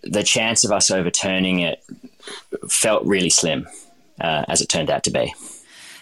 the 0.04 0.24
chance 0.24 0.64
of 0.64 0.72
us 0.72 0.92
overturning 0.92 1.60
it 1.60 1.84
felt 2.70 3.06
really 3.06 3.30
slim, 3.30 3.68
uh, 4.22 4.46
as 4.48 4.62
it 4.62 4.70
turned 4.70 4.90
out 4.90 5.04
to 5.04 5.12
be. 5.12 5.34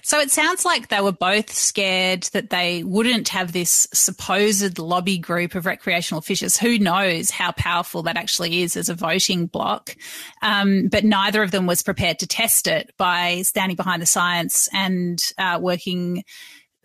So 0.08 0.20
it 0.22 0.32
sounds 0.32 0.64
like 0.64 0.88
they 0.88 1.02
were 1.02 1.12
both 1.12 1.52
scared 1.52 2.24
that 2.32 2.50
they 2.50 2.82
wouldn't 2.82 3.28
have 3.28 3.52
this 3.52 3.90
supposed 3.94 4.80
lobby 4.80 5.18
group 5.18 5.54
of 5.54 5.66
recreational 5.66 6.22
fishers. 6.22 6.56
Who 6.56 6.80
knows 6.80 7.30
how 7.30 7.52
powerful 7.52 8.04
that 8.04 8.16
actually 8.16 8.62
is 8.62 8.78
as 8.78 8.88
a 8.88 8.94
voting 8.94 9.48
bloc? 9.48 9.98
Um, 10.42 10.88
but 10.88 11.04
neither 11.04 11.44
of 11.44 11.52
them 11.52 11.66
was 11.66 11.84
prepared 11.84 12.20
to 12.20 12.26
test 12.26 12.68
it 12.68 12.94
by 12.98 13.42
standing 13.42 13.76
behind 13.76 14.02
the 14.02 14.06
science 14.06 14.70
and 14.72 15.22
uh, 15.38 15.60
working 15.62 16.24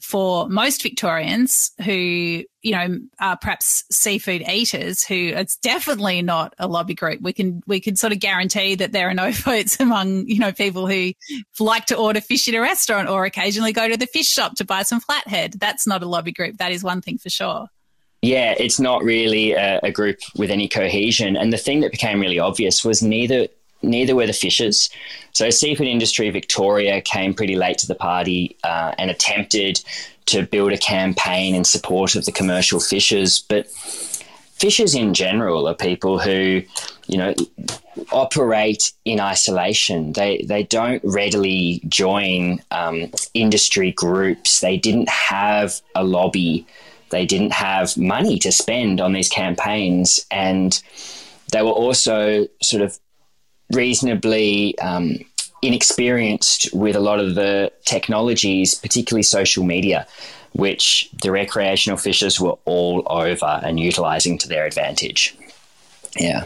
for 0.02 0.49
most 0.49 0.82
Victorians 0.82 1.71
who, 1.85 1.92
you 1.92 2.73
know, 2.73 2.99
are 3.21 3.37
perhaps 3.37 3.85
seafood 3.90 4.42
eaters, 4.49 5.04
who 5.04 5.14
it's 5.14 5.56
definitely 5.59 6.23
not 6.23 6.54
a 6.59 6.66
lobby 6.66 6.94
group. 6.94 7.21
We 7.23 7.32
can 7.32 7.62
we 7.68 7.80
can 7.80 7.94
sort 7.94 8.12
of 8.12 8.18
guarantee 8.18 8.75
that 8.75 8.90
there 8.90 9.09
are 9.09 9.14
no 9.14 9.30
votes 9.32 9.78
among, 9.78 10.26
you 10.26 10.40
know, 10.40 10.52
people 10.52 10.88
who 10.88 11.12
like 11.61 11.87
to 11.87 11.97
order 11.97 12.21
fish 12.21 12.49
in 12.49 12.56
a 12.56 12.61
restaurant 12.61 13.09
or 13.09 13.25
occasionally 13.25 13.73
go 13.73 13.88
to 13.88 13.97
the 13.97 14.06
fish 14.06 14.28
shop 14.28 14.56
to 14.56 14.64
buy 14.64 14.82
some 14.82 15.00
flathead. 15.00 15.54
That's 15.59 15.87
not 15.87 16.02
a 16.02 16.06
lobby 16.06 16.32
group. 16.32 16.59
That 16.59 16.73
is 16.73 16.82
one 16.82 17.00
thing 17.00 17.18
for 17.18 17.30
sure. 17.30 17.68
Yeah, 18.23 18.54
it's 18.59 18.80
not 18.80 19.04
really 19.04 19.52
a, 19.52 19.80
a 19.85 19.92
group 19.92 20.18
with 20.37 20.50
any 20.50 20.68
cohesion. 20.68 21.37
And 21.37 21.52
the 21.52 21.59
thing 21.59 21.80
that 21.80 21.92
became 21.92 22.21
really 22.21 22.38
obvious 22.40 22.85
was 22.85 23.02
neither 23.02 23.49
neither 23.83 24.15
were 24.15 24.27
the 24.27 24.33
fishers. 24.33 24.91
So 25.33 25.51
Seafood 25.51 25.87
Industry 25.87 26.31
Victoria 26.31 27.01
came 27.01 27.35
pretty 27.35 27.57
late 27.57 27.79
to 27.79 27.87
the 27.87 27.95
party 27.95 28.57
uh, 28.65 28.95
and 28.99 29.11
attempted 29.11 29.81
to 30.27 30.45
build 30.45 30.73
a 30.73 30.79
campaign 30.79 31.55
in 31.55 31.65
support 31.65 32.15
of 32.15 32.25
the 32.25 32.33
commercial 32.33 32.81
fishers, 32.81 33.41
but 33.41 33.69
fishers 34.62 34.95
in 34.95 35.12
general 35.12 35.67
are 35.67 35.75
people 35.75 36.21
who, 36.21 36.62
you 37.09 37.19
know, 37.19 37.35
operate 38.12 38.93
in 39.05 39.19
isolation. 39.19 40.12
They 40.12 40.45
they 40.49 40.62
don't 40.62 41.03
readily 41.05 41.83
join 41.89 42.61
um, 42.71 43.11
industry 43.35 43.91
groups. 43.93 44.61
They 44.61 44.77
didn't 44.77 45.09
have 45.09 45.81
a 45.95 46.05
lobby. 46.05 46.67
They 47.11 47.27
didn't 47.27 47.53
have 47.53 47.97
money 47.97 48.39
to 48.39 48.53
spend 48.53 49.01
on 49.01 49.12
these 49.12 49.29
campaigns, 49.29 50.25
and 50.31 50.81
they 51.53 51.62
were 51.62 51.71
also 51.71 52.47
sort 52.62 52.83
of 52.83 52.99
reasonably 53.73 54.79
um, 54.79 55.19
inexperienced 55.62 56.73
with 56.73 56.97
a 56.97 57.00
lot 57.00 57.21
of 57.21 57.35
the 57.35 57.73
technologies, 57.85 58.75
particularly 58.75 59.23
social 59.23 59.64
media, 59.64 60.07
which 60.52 61.11
the 61.23 61.31
recreational 61.31 61.97
fishers 61.97 62.41
were 62.41 62.57
all 62.64 63.07
over 63.09 63.61
and 63.64 63.81
utilizing 63.81 64.38
to 64.38 64.49
their 64.49 64.67
advantage. 64.67 65.35
Yeah. 66.17 66.45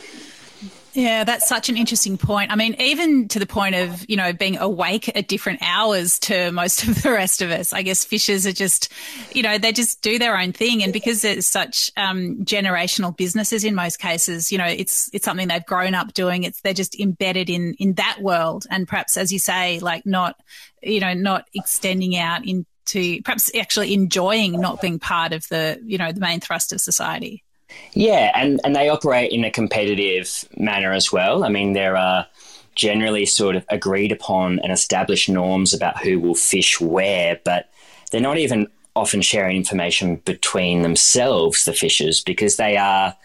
Yeah, 0.96 1.24
that's 1.24 1.46
such 1.46 1.68
an 1.68 1.76
interesting 1.76 2.16
point. 2.16 2.50
I 2.50 2.56
mean, 2.56 2.74
even 2.78 3.28
to 3.28 3.38
the 3.38 3.44
point 3.44 3.74
of, 3.74 4.08
you 4.08 4.16
know, 4.16 4.32
being 4.32 4.56
awake 4.56 5.14
at 5.14 5.28
different 5.28 5.58
hours 5.60 6.18
to 6.20 6.50
most 6.52 6.84
of 6.84 7.02
the 7.02 7.10
rest 7.10 7.42
of 7.42 7.50
us. 7.50 7.74
I 7.74 7.82
guess 7.82 8.02
fishers 8.02 8.46
are 8.46 8.52
just, 8.52 8.90
you 9.32 9.42
know, 9.42 9.58
they 9.58 9.72
just 9.72 10.00
do 10.00 10.18
their 10.18 10.38
own 10.38 10.54
thing. 10.54 10.82
And 10.82 10.94
because 10.94 11.22
it's 11.22 11.46
such 11.46 11.90
um, 11.98 12.38
generational 12.46 13.14
businesses 13.14 13.62
in 13.62 13.74
most 13.74 13.98
cases, 13.98 14.50
you 14.50 14.56
know, 14.56 14.64
it's 14.64 15.10
it's 15.12 15.26
something 15.26 15.48
they've 15.48 15.66
grown 15.66 15.94
up 15.94 16.14
doing. 16.14 16.44
It's 16.44 16.62
they're 16.62 16.72
just 16.72 16.98
embedded 16.98 17.50
in 17.50 17.74
in 17.74 17.92
that 17.94 18.20
world. 18.22 18.64
And 18.70 18.88
perhaps, 18.88 19.18
as 19.18 19.30
you 19.30 19.38
say, 19.38 19.80
like 19.80 20.06
not, 20.06 20.40
you 20.82 21.00
know, 21.00 21.12
not 21.12 21.46
extending 21.52 22.16
out 22.16 22.46
into 22.46 23.20
perhaps 23.22 23.54
actually 23.54 23.92
enjoying 23.92 24.58
not 24.58 24.80
being 24.80 24.98
part 24.98 25.34
of 25.34 25.46
the, 25.48 25.78
you 25.84 25.98
know, 25.98 26.10
the 26.10 26.20
main 26.20 26.40
thrust 26.40 26.72
of 26.72 26.80
society. 26.80 27.44
Yeah, 27.92 28.30
and, 28.34 28.60
and 28.64 28.76
they 28.76 28.88
operate 28.88 29.32
in 29.32 29.44
a 29.44 29.50
competitive 29.50 30.44
manner 30.56 30.92
as 30.92 31.12
well. 31.12 31.44
I 31.44 31.48
mean, 31.48 31.72
there 31.72 31.96
are 31.96 32.26
generally 32.74 33.24
sort 33.24 33.56
of 33.56 33.64
agreed 33.70 34.12
upon 34.12 34.58
and 34.60 34.70
established 34.70 35.28
norms 35.28 35.72
about 35.72 35.98
who 35.98 36.20
will 36.20 36.34
fish 36.34 36.80
where, 36.80 37.40
but 37.44 37.70
they're 38.10 38.20
not 38.20 38.38
even 38.38 38.68
often 38.94 39.22
sharing 39.22 39.56
information 39.56 40.16
between 40.24 40.82
themselves, 40.82 41.64
the 41.64 41.72
fishers, 41.72 42.22
because 42.22 42.56
they 42.56 42.76
are 42.76 43.16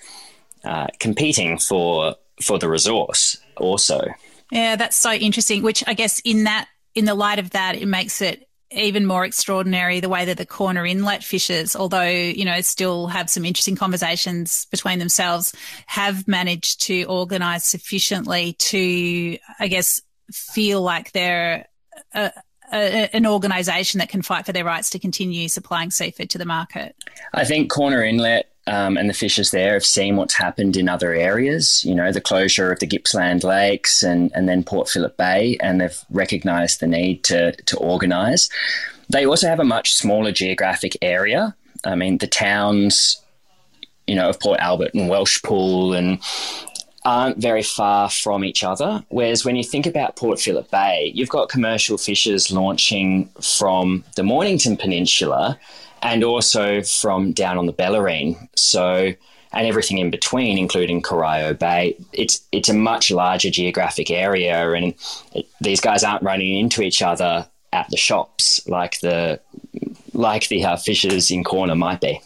uh, 0.64 0.88
competing 1.00 1.58
for 1.58 2.16
for 2.42 2.58
the 2.58 2.70
resource 2.70 3.38
also. 3.58 4.06
Yeah, 4.52 4.76
that's 4.76 4.98
so 4.98 5.12
interesting. 5.12 5.64
Which 5.64 5.84
I 5.88 5.94
guess 5.94 6.20
in 6.22 6.46
that 6.46 6.68
in 6.96 7.06
the 7.06 7.16
light 7.16 7.40
of 7.40 7.52
that, 7.52 7.76
it 7.76 7.88
makes 7.88 8.22
it 8.22 8.48
even 8.72 9.06
more 9.06 9.26
extraordinary 9.26 10.00
the 10.00 10.10
way 10.10 10.26
that 10.26 10.38
the 10.38 10.46
corner 10.46 10.86
inlet 10.86 11.24
fishers, 11.24 11.76
although, 11.76 12.04
you 12.04 12.46
know, 12.46 12.62
still 12.62 13.08
have 13.08 13.30
some 13.30 13.46
interesting 13.46 13.76
conversations 13.76 14.66
between 14.72 15.00
themselves, 15.00 15.54
have 15.88 16.28
managed 16.28 16.82
to 16.82 17.04
organise 17.04 17.66
sufficiently 17.66 18.54
to, 18.54 19.38
I 19.60 19.68
guess, 19.68 20.02
feel 20.32 20.82
like 20.82 21.12
they're 21.12 21.68
a, 22.14 22.32
a, 22.72 23.16
an 23.16 23.26
organisation 23.26 24.00
that 24.00 24.10
can 24.10 24.22
fight 24.22 24.46
for 24.46 24.54
their 24.54 24.66
rights 24.66 24.92
to 24.92 25.00
continue 25.00 25.50
supplying 25.50 25.92
seafood 25.92 26.30
to 26.30 26.38
the 26.38 26.46
market. 26.46 26.96
I 27.34 27.44
think 27.44 27.70
Corner 27.70 28.04
Inlet 28.04 28.51
um, 28.68 28.98
and 28.98 29.10
the 29.10 29.14
fishers 29.14 29.52
there 29.52 29.74
have 29.74 29.86
seen 29.86 30.16
what's 30.16 30.36
happened 30.36 30.78
in 30.78 30.88
other 30.88 31.14
areas, 31.14 31.84
you 31.84 31.96
know, 31.96 32.12
the 32.12 32.22
closure 32.22 32.72
of 32.72 32.80
the 32.80 32.86
Gippsland 32.86 33.44
Lakes 33.44 34.04
and, 34.04 34.32
and 34.36 34.48
then 34.48 34.64
Port 34.64 34.88
Phillip 34.88 35.18
Bay, 35.18 35.58
and 35.62 35.82
they've 35.82 36.00
recognised 36.12 36.80
the 36.80 36.88
need 36.88 37.24
to, 37.26 37.54
to 37.54 37.78
organise. 37.78 38.50
They 39.10 39.26
also 39.26 39.48
have 39.48 39.60
a 39.60 39.66
much 39.66 39.94
smaller 39.94 40.32
geographic 40.32 40.96
area. 41.02 41.56
I 41.84 41.96
mean, 41.96 42.20
the 42.20 42.28
towns, 42.28 43.22
you 44.06 44.16
know, 44.16 44.30
of 44.30 44.40
Port 44.40 44.60
Albert 44.60 44.94
and 44.94 45.10
Welshpool 45.10 45.98
and 45.98 46.20
aren't 47.04 47.38
very 47.38 47.64
far 47.64 48.10
from 48.10 48.46
each 48.46 48.64
other. 48.64 49.04
Whereas 49.10 49.44
when 49.44 49.56
you 49.56 49.64
think 49.64 49.88
about 49.88 50.16
Port 50.16 50.40
Phillip 50.40 50.70
Bay, 50.70 51.12
you've 51.16 51.30
got 51.30 51.50
commercial 51.50 51.98
fishers 51.98 52.52
launching 52.52 53.28
from 53.42 54.04
the 54.16 54.24
Mornington 54.24 54.78
Peninsula 54.78 55.60
and 56.02 56.24
also 56.24 56.82
from 56.82 57.32
down 57.32 57.58
on 57.58 57.66
the 57.66 57.74
Bellarine. 57.74 58.50
So, 58.56 59.14
and 59.54 59.68
everything 59.68 59.98
in 59.98 60.10
between, 60.10 60.58
including 60.58 61.02
Corio 61.02 61.54
Bay. 61.54 61.98
It's 62.14 62.42
it's 62.52 62.70
a 62.70 62.74
much 62.74 63.12
larger 63.12 63.50
geographic 63.50 64.10
area, 64.10 64.72
and 64.72 64.94
it, 65.34 65.48
these 65.60 65.82
guys 65.82 66.04
aren't 66.04 66.24
running 66.24 66.58
into 66.58 66.82
each 66.82 67.02
other 67.02 67.48
at 67.74 67.90
the 67.90 67.98
shops 67.98 68.68
like 68.68 69.00
the 69.00 69.40
like 70.14 70.48
the 70.50 70.64
uh, 70.64 70.78
fishers 70.78 71.32
in 71.32 71.44
corner 71.44 71.76
might 71.76 72.02
be. 72.02 72.22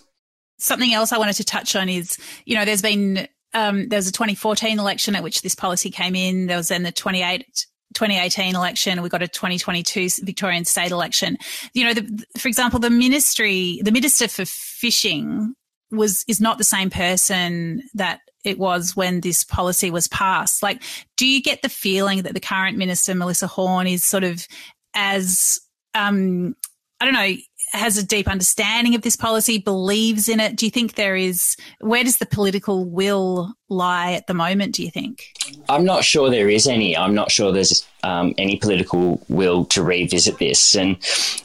Something 0.57 0.93
else 0.93 1.11
I 1.11 1.17
wanted 1.17 1.35
to 1.35 1.43
touch 1.43 1.75
on 1.75 1.89
is, 1.89 2.17
you 2.45 2.55
know, 2.55 2.65
there's 2.65 2.81
been 2.81 3.27
um, 3.53 3.87
there 3.89 3.97
was 3.97 4.07
a 4.07 4.11
2014 4.11 4.79
election 4.79 5.15
at 5.15 5.23
which 5.23 5.41
this 5.41 5.55
policy 5.55 5.89
came 5.89 6.15
in. 6.15 6.47
There 6.47 6.57
was 6.57 6.67
then 6.67 6.83
the 6.83 6.91
28 6.91 7.65
2018 7.95 8.55
election, 8.55 9.01
we 9.01 9.09
got 9.09 9.23
a 9.23 9.27
2022 9.27 10.09
Victorian 10.23 10.65
state 10.65 10.91
election. 10.91 11.37
You 11.73 11.85
know, 11.85 11.93
the, 11.93 12.25
for 12.37 12.47
example, 12.47 12.79
the 12.79 12.89
ministry, 12.89 13.79
the 13.83 13.91
minister 13.91 14.27
for 14.27 14.45
fishing 14.45 15.55
was 15.91 16.23
is 16.27 16.41
not 16.41 16.57
the 16.57 16.63
same 16.63 16.89
person 16.89 17.81
that 17.93 18.19
it 18.43 18.59
was 18.59 18.95
when 18.95 19.21
this 19.21 19.43
policy 19.43 19.89
was 19.89 20.07
passed. 20.07 20.61
Like, 20.61 20.83
do 21.17 21.25
you 21.25 21.41
get 21.41 21.61
the 21.61 21.69
feeling 21.69 22.23
that 22.23 22.33
the 22.33 22.39
current 22.39 22.77
minister, 22.77 23.15
Melissa 23.15 23.47
Horne, 23.47 23.87
is 23.87 24.05
sort 24.05 24.23
of 24.23 24.45
as 24.93 25.59
um, 25.95 26.55
I 26.99 27.05
don't 27.05 27.13
know, 27.13 27.35
has 27.71 27.97
a 27.97 28.05
deep 28.05 28.27
understanding 28.27 28.95
of 28.95 29.01
this 29.01 29.15
policy, 29.15 29.57
believes 29.57 30.29
in 30.29 30.39
it? 30.39 30.55
Do 30.55 30.65
you 30.65 30.71
think 30.71 30.95
there 30.95 31.15
is, 31.15 31.57
where 31.79 32.03
does 32.03 32.17
the 32.17 32.25
political 32.25 32.85
will 32.85 33.53
lie 33.69 34.13
at 34.13 34.27
the 34.27 34.33
moment, 34.33 34.75
do 34.75 34.83
you 34.83 34.91
think? 34.91 35.33
I'm 35.69 35.85
not 35.85 36.03
sure 36.03 36.29
there 36.29 36.49
is 36.49 36.67
any. 36.67 36.95
I'm 36.95 37.15
not 37.15 37.31
sure 37.31 37.51
there's 37.51 37.85
um, 38.03 38.33
any 38.37 38.57
political 38.57 39.21
will 39.27 39.65
to 39.65 39.83
revisit 39.83 40.37
this. 40.37 40.75
And, 40.75 40.97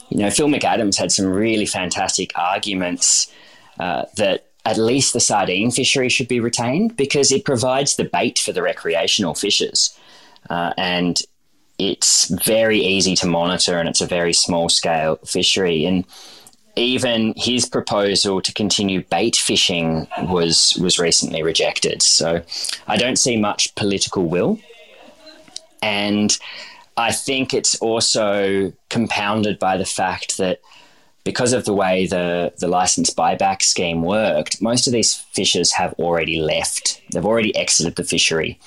you 0.09 0.17
know, 0.17 0.29
Phil 0.29 0.47
McAdams 0.47 0.97
had 0.97 1.11
some 1.11 1.25
really 1.25 1.65
fantastic 1.65 2.31
arguments 2.35 3.31
uh, 3.79 4.05
that 4.17 4.47
at 4.65 4.77
least 4.77 5.13
the 5.13 5.19
sardine 5.19 5.71
fishery 5.71 6.09
should 6.09 6.27
be 6.27 6.39
retained 6.39 6.95
because 6.95 7.31
it 7.31 7.45
provides 7.45 7.95
the 7.95 8.03
bait 8.03 8.37
for 8.37 8.51
the 8.51 8.61
recreational 8.61 9.33
fishers. 9.33 9.97
Uh, 10.49 10.73
and 10.77 11.21
it's 11.89 12.27
very 12.27 12.79
easy 12.79 13.15
to 13.15 13.25
monitor 13.25 13.79
and 13.79 13.89
it's 13.89 14.01
a 14.01 14.05
very 14.05 14.33
small 14.33 14.69
scale 14.69 15.15
fishery. 15.25 15.85
And 15.85 16.05
even 16.75 17.33
his 17.35 17.65
proposal 17.65 18.39
to 18.41 18.53
continue 18.53 19.03
bait 19.03 19.35
fishing 19.35 20.07
was 20.23 20.77
was 20.79 20.99
recently 20.99 21.41
rejected. 21.41 22.01
So 22.01 22.43
I 22.87 22.97
don't 22.97 23.17
see 23.17 23.35
much 23.35 23.73
political 23.75 24.25
will, 24.25 24.59
and 25.81 26.37
I 26.97 27.11
think 27.11 27.53
it's 27.53 27.75
also 27.79 28.71
compounded 28.89 29.59
by 29.59 29.77
the 29.77 29.85
fact 29.85 30.37
that 30.37 30.61
because 31.23 31.51
of 31.51 31.65
the 31.65 31.73
way 31.73 32.05
the 32.05 32.53
the 32.59 32.67
license 32.67 33.13
buyback 33.13 33.63
scheme 33.63 34.03
worked, 34.03 34.61
most 34.61 34.87
of 34.87 34.93
these 34.93 35.15
fishers 35.33 35.73
have 35.73 35.93
already 35.93 36.39
left. 36.39 37.01
They've 37.11 37.25
already 37.25 37.55
exited 37.55 37.95
the 37.95 38.03
fishery, 38.03 38.59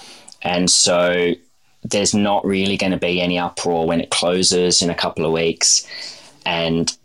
and 0.43 0.69
so 0.69 1.35
there's 1.85 2.15
not 2.15 2.45
really 2.45 2.77
going 2.77 2.93
to 2.93 2.99
be 2.99 3.21
any 3.21 3.39
uproar 3.39 3.87
when 3.87 4.01
it 4.01 4.11
closes 4.11 4.83
in 4.83 4.91
a 4.91 4.95
couple 4.95 5.25
of 5.25 5.33
weeks, 5.33 5.87
and 6.47 6.97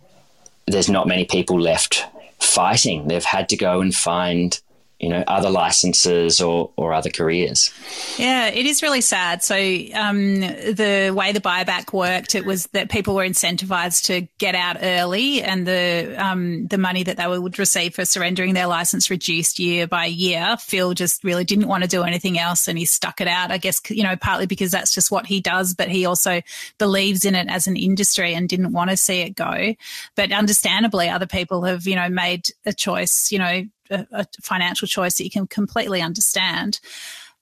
there's 0.68 0.90
not 0.90 1.08
many 1.08 1.26
people 1.26 1.60
left 1.60 2.06
fighting. 2.40 3.08
They've 3.08 3.24
had 3.24 3.50
to 3.50 3.58
go 3.58 3.82
and 3.82 3.94
find 3.94 4.60
you 5.00 5.08
know 5.08 5.24
other 5.28 5.50
licenses 5.50 6.42
or 6.42 6.72
or 6.76 6.94
other 6.94 7.10
careers. 7.10 7.72
Yeah, 8.18 8.48
it 8.48 8.66
is 8.66 8.84
really 8.84 9.02
sad. 9.02 9.42
So 9.42 9.56
um, 9.56 10.42
the 10.42 11.14
way 11.16 11.32
the 11.32 11.40
buyback 11.40 11.94
worked, 11.94 12.36
it 12.36 12.46
was 12.46 12.68
that 12.68 12.90
people 12.90 13.16
were 13.16 13.24
incentivized 13.24 14.06
to 14.06 14.28
get 14.38 14.56
out 14.56 14.78
early, 14.82 15.42
and 15.42 15.66
the 15.66 16.16
um, 16.18 16.68
the 16.68 16.78
money 16.78 17.04
that 17.04 17.16
they 17.16 17.28
would 17.28 17.58
receive 17.58 17.96
for 17.96 18.04
surrendering 18.04 18.54
their 18.54 18.68
license 18.68 19.10
reduced 19.10 19.58
year 19.58 19.88
by 19.88 20.06
year. 20.06 20.58
Phil 20.60 20.94
just 20.94 21.24
really 21.24 21.46
didn't 21.46 21.68
want 21.68 21.84
to 21.84 21.90
do 21.90 22.04
anything 22.04 22.38
else, 22.38 22.68
and 22.68 22.78
he 22.78 22.86
stuck 22.86 23.22
it 23.22 23.28
out. 23.28 23.52
I 23.52 23.58
guess 23.58 23.82
you 23.90 24.04
know 24.04 24.18
partly 24.18 24.48
because 24.48 24.72
that's 24.72 24.94
just 24.94 25.12
what 25.12 25.26
he 25.26 25.40
does, 25.40 25.74
but 25.76 25.88
he 25.88 26.06
also 26.06 26.42
believes 26.78 27.24
in 27.24 27.36
it 27.36 27.48
as 27.48 27.68
an 27.68 27.78
industry 27.78 28.34
and 28.34 28.50
didn't 28.50 28.74
want 28.74 28.90
to 28.90 28.98
see 28.98 29.22
it 29.22 29.36
go. 29.36 29.76
But 30.16 30.34
understandably, 30.34 31.08
other 31.08 31.28
people 31.28 31.64
have 31.64 31.88
you 31.88 31.96
know 31.96 32.10
made 32.10 32.50
a 32.66 32.74
choice, 32.74 33.32
you 33.32 33.40
know, 33.40 33.64
a, 33.90 34.26
financial 34.42 34.88
choice 34.88 35.18
that 35.18 35.24
you 35.24 35.30
can 35.30 35.48
completely 35.48 36.02
understand. 36.02 36.80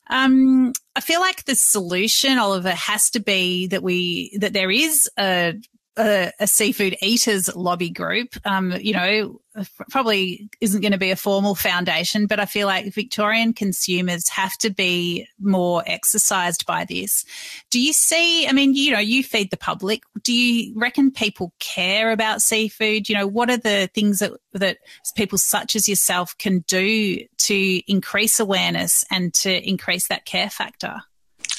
Um, 0.10 0.74
I 0.96 1.02
feel 1.02 1.20
like 1.20 1.46
the 1.46 1.56
solution, 1.56 2.38
Oliver, 2.38 2.72
has 2.72 3.10
to 3.12 3.20
be 3.20 3.68
that 3.68 3.84
we 3.84 4.38
that 4.40 4.54
there 4.54 4.72
is 4.72 5.10
a 5.20 5.56
a, 5.98 6.32
a 6.40 6.48
seafood 6.48 6.96
eaters 7.02 7.54
lobby 7.56 7.90
group. 7.90 8.36
Um, 8.46 8.74
you 8.80 8.94
know, 8.94 9.42
probably 9.90 10.50
isn't 10.62 10.82
going 10.82 10.92
to 10.92 10.98
be 10.98 11.12
a 11.12 11.16
formal 11.16 11.56
foundation, 11.56 12.28
but 12.28 12.40
I 12.40 12.46
feel 12.46 12.68
like 12.68 12.94
Victorian 12.94 13.54
consumers 13.54 14.28
have 14.30 14.56
to 14.60 14.70
be 14.70 15.28
more 15.40 15.84
exercised 15.86 16.66
by 16.66 16.86
this. 16.86 17.26
Do 17.70 17.80
you 17.80 17.94
see? 17.94 18.48
I 18.48 18.52
mean, 18.52 18.74
you 18.74 18.92
know, 18.92 19.00
you 19.00 19.24
feed 19.24 19.52
the 19.52 19.58
public. 19.58 20.04
Do 20.24 20.34
you 20.34 20.74
reckon 20.80 21.12
people 21.12 21.54
care 21.60 22.12
about 22.12 22.42
seafood? 22.42 23.10
You 23.10 23.16
know, 23.16 23.28
what 23.28 23.50
are 23.50 23.58
the 23.58 23.90
things 23.94 24.20
that 24.20 24.34
that 24.54 24.78
people 25.16 25.38
such 25.38 25.76
as 25.76 25.90
yourself 25.90 26.38
can 26.38 26.60
do 26.68 27.26
to 27.38 27.92
increase 27.92 28.40
awareness 28.40 29.06
and 29.12 29.34
to 29.36 29.68
increase 29.68 30.08
that 30.08 30.26
care 30.26 30.50
factor? 30.50 31.02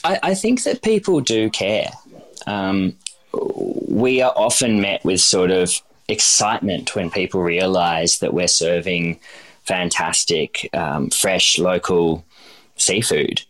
I, 0.05 0.19
I 0.23 0.35
think 0.35 0.63
that 0.63 0.83
people 0.83 1.21
do 1.21 1.51
care. 1.51 1.91
Um, 2.47 2.97
we 3.89 4.23
are 4.23 4.33
often 4.37 4.81
met 4.81 5.05
with 5.05 5.21
sort 5.21 5.51
of 5.51 5.81
excitement 6.09 6.95
when 6.95 7.11
people 7.11 7.43
realize 7.43 8.19
that 8.19 8.33
we're 8.33 8.49
serving 8.49 9.21
fantastic, 9.65 10.69
um, 10.73 11.11
fresh, 11.11 11.59
local 11.59 12.25
seafood. 12.77 13.43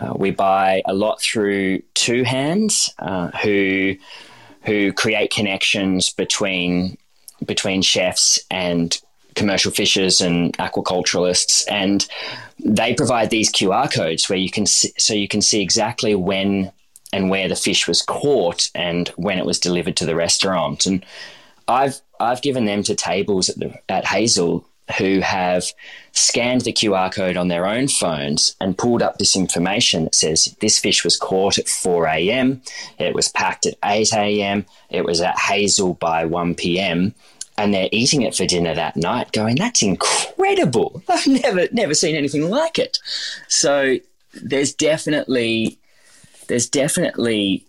Uh, 0.00 0.14
we 0.16 0.30
buy 0.30 0.82
a 0.86 0.94
lot 0.94 1.20
through 1.20 1.80
Two 1.94 2.22
Hands, 2.22 2.94
uh, 2.98 3.30
who 3.42 3.96
who 4.62 4.92
create 4.92 5.32
connections 5.32 6.10
between 6.10 6.96
between 7.44 7.82
chefs 7.82 8.38
and 8.50 9.00
commercial 9.34 9.72
fishers 9.72 10.20
and 10.20 10.56
aquaculturalists, 10.58 11.64
and 11.68 12.06
they 12.62 12.94
provide 12.94 13.30
these 13.30 13.50
QR 13.50 13.92
codes 13.92 14.28
where 14.28 14.38
you 14.38 14.50
can 14.50 14.66
see, 14.66 14.92
so 14.98 15.14
you 15.14 15.26
can 15.26 15.40
see 15.40 15.62
exactly 15.62 16.14
when 16.14 16.70
and 17.12 17.30
where 17.30 17.48
the 17.48 17.56
fish 17.56 17.88
was 17.88 18.02
caught 18.02 18.70
and 18.74 19.08
when 19.16 19.38
it 19.38 19.46
was 19.46 19.58
delivered 19.58 19.96
to 19.96 20.06
the 20.06 20.16
restaurant. 20.16 20.86
And 20.86 21.04
I've 21.68 22.00
I've 22.18 22.42
given 22.42 22.66
them 22.66 22.82
to 22.84 22.94
tables 22.94 23.48
at 23.48 23.58
the 23.58 23.74
at 23.88 24.06
Hazel 24.06 24.66
who 24.98 25.20
have 25.20 25.64
scanned 26.12 26.62
the 26.62 26.72
QR 26.72 27.12
code 27.12 27.36
on 27.36 27.48
their 27.48 27.66
own 27.66 27.88
phones 27.88 28.56
and 28.60 28.76
pulled 28.76 29.02
up 29.02 29.18
this 29.18 29.36
information 29.36 30.04
that 30.04 30.14
says 30.14 30.56
this 30.60 30.78
fish 30.78 31.04
was 31.04 31.16
caught 31.16 31.58
at 31.58 31.68
4 31.68 32.06
a.m., 32.06 32.60
it 32.98 33.14
was 33.14 33.28
packed 33.28 33.66
at 33.66 33.76
8 33.84 34.12
a.m., 34.14 34.66
it 34.88 35.04
was 35.04 35.20
at 35.20 35.38
Hazel 35.38 35.94
by 35.94 36.24
1 36.24 36.54
p.m., 36.56 37.14
and 37.56 37.74
they're 37.74 37.88
eating 37.92 38.22
it 38.22 38.34
for 38.34 38.46
dinner 38.46 38.74
that 38.74 38.96
night, 38.96 39.32
going, 39.32 39.56
"That's 39.56 39.82
incredible! 39.82 41.02
I've 41.08 41.26
never 41.26 41.68
never 41.72 41.92
seen 41.92 42.16
anything 42.16 42.48
like 42.48 42.78
it." 42.78 42.98
So 43.48 43.98
there's 44.32 44.72
definitely 44.72 45.78
there's 46.50 46.68
definitely 46.68 47.64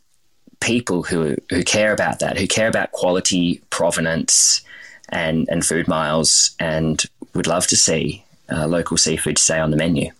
people 0.59 1.03
who 1.03 1.37
who 1.49 1.63
care 1.63 1.93
about 1.93 2.19
that, 2.19 2.37
who 2.37 2.47
care 2.47 2.67
about 2.67 2.91
quality, 2.91 3.61
provenance, 3.69 4.61
and 5.09 5.47
and 5.49 5.65
food 5.65 5.87
miles, 5.87 6.55
and 6.59 7.03
would 7.33 7.47
love 7.47 7.67
to 7.67 7.77
see 7.77 8.25
uh, 8.51 8.67
local 8.67 8.97
seafood 8.97 9.37
stay 9.37 9.59
on 9.59 9.71
the 9.71 9.77
menu. 9.77 10.11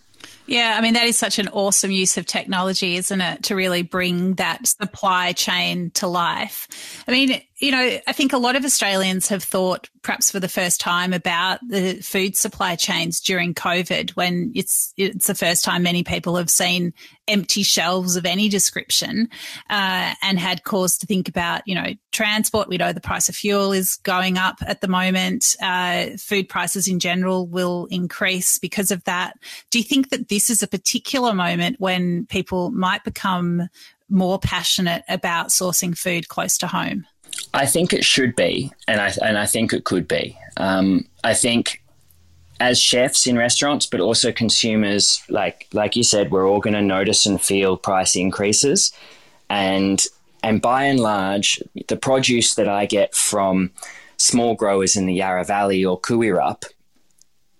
Yeah, 0.46 0.76
I 0.78 0.82
mean, 0.82 0.94
that 0.94 1.06
is 1.06 1.18
such 1.18 1.40
an 1.40 1.48
awesome 1.50 1.92
use 1.92 2.18
of 2.18 2.26
technology, 2.26 2.98
isn't 2.98 3.22
it? 3.22 3.44
To 3.44 3.56
really 3.56 3.82
bring 3.82 4.36
that 4.36 4.68
supply 4.68 5.34
chain 5.34 5.92
to 5.92 6.08
life. 6.08 6.68
I 7.08 7.12
mean, 7.12 7.42
you 7.62 7.72
know, 7.72 8.00
I 8.08 8.12
think 8.12 8.34
a 8.34 8.40
lot 8.40 8.56
of 8.56 8.66
Australians 8.66 9.28
have 9.28 9.44
thought, 9.44 9.88
perhaps 10.02 10.32
for 10.32 10.40
the 10.40 10.50
first 10.50 10.82
time, 10.82 11.14
about 11.14 11.60
the 11.68 12.02
food 12.02 12.36
supply 12.36 12.76
chains 12.76 13.22
during 13.22 13.54
COVID, 13.54 14.12
when 14.12 14.52
it's 14.56 14.92
it's 14.98 15.28
the 15.28 15.36
first 15.36 15.64
time 15.64 15.84
many 15.84 16.04
people 16.04 16.38
have 16.38 16.50
seen 16.50 16.92
empty 17.28 17.62
shelves 17.62 18.16
of 18.16 18.26
any 18.26 18.50
description, 18.50 19.30
uh, 19.70 20.16
and 20.24 20.40
had 20.40 20.64
cause 20.64 20.98
to 20.98 21.06
think 21.06 21.30
about, 21.30 21.62
you 21.68 21.76
know, 21.76 21.94
transport. 22.12 22.68
We 22.68 22.78
know 22.78 22.94
the 22.94 23.00
price 23.00 23.30
of 23.30 23.36
fuel 23.36 23.72
is 23.72 23.98
going 23.98 24.40
up 24.40 24.58
at 24.66 24.82
the 24.82 24.88
moment. 24.88 25.56
Uh, 25.62 26.18
food 26.18 26.50
prices 26.50 26.88
in 26.88 27.00
general 27.00 27.46
will 27.46 27.86
increase 27.92 28.58
because 28.58 28.90
of 28.90 29.04
that. 29.04 29.38
Do 29.70 29.78
you 29.78 29.86
think 29.86 30.10
that 30.10 30.30
this 30.30 30.50
is 30.50 30.64
a 30.64 30.68
particular 30.68 31.32
moment 31.32 31.76
when 31.78 32.26
people 32.26 32.72
might 32.72 33.04
become 33.04 33.70
more 34.10 34.40
passionate 34.40 35.04
about 35.08 35.50
sourcing 35.50 35.96
food 35.96 36.28
close 36.28 36.58
to 36.58 36.68
home? 36.68 37.06
I 37.54 37.66
think 37.66 37.94
it 37.94 38.06
should 38.06 38.36
be, 38.36 38.72
and 38.88 39.02
I 39.02 39.14
and 39.22 39.38
I 39.38 39.46
think 39.46 39.74
it 39.74 39.84
could 39.84 40.08
be. 40.08 40.38
Um, 40.58 41.06
I 41.24 41.34
think 41.34 41.82
as 42.60 42.80
chefs 42.80 43.28
in 43.28 43.38
restaurants, 43.38 43.86
but 43.86 44.00
also 44.00 44.32
consumers, 44.32 45.22
like 45.30 45.68
like 45.74 45.96
you 45.96 46.04
said, 46.04 46.32
we're 46.32 46.48
all 46.48 46.60
going 46.60 46.76
to 46.76 46.82
notice 46.82 47.26
and 47.26 47.42
feel 47.42 47.76
price 47.76 48.16
increases, 48.16 48.92
and 49.50 50.06
and 50.44 50.62
by 50.62 50.86
and 50.86 51.00
large, 51.00 51.62
the 51.88 51.98
produce 51.98 52.56
that 52.56 52.70
I 52.70 52.86
get 52.86 53.14
from 53.14 53.72
small 54.18 54.56
growers 54.56 54.96
in 54.96 55.06
the 55.06 55.14
Yarra 55.14 55.44
Valley 55.44 55.84
or 55.84 56.00
Koo 56.00 56.22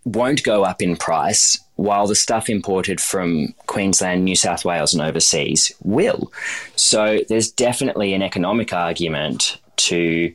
won't 0.04 0.44
go 0.44 0.64
up 0.64 0.82
in 0.82 0.96
price, 0.96 1.60
while 1.76 2.08
the 2.08 2.16
stuff 2.16 2.50
imported 2.50 3.00
from 3.00 3.54
Queensland, 3.68 4.26
New 4.26 4.36
South 4.36 4.66
Wales, 4.66 4.94
and 4.94 5.02
overseas 5.02 5.72
will. 5.84 6.32
So 6.76 7.20
there's 7.30 7.52
definitely 7.52 8.14
an 8.14 8.24
economic 8.24 8.74
argument 8.74 9.58
to 9.88 10.34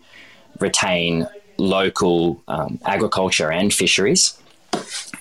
retain 0.60 1.28
local 1.58 2.42
um, 2.48 2.78
agriculture 2.84 3.50
and 3.50 3.72
fisheries. 3.72 4.38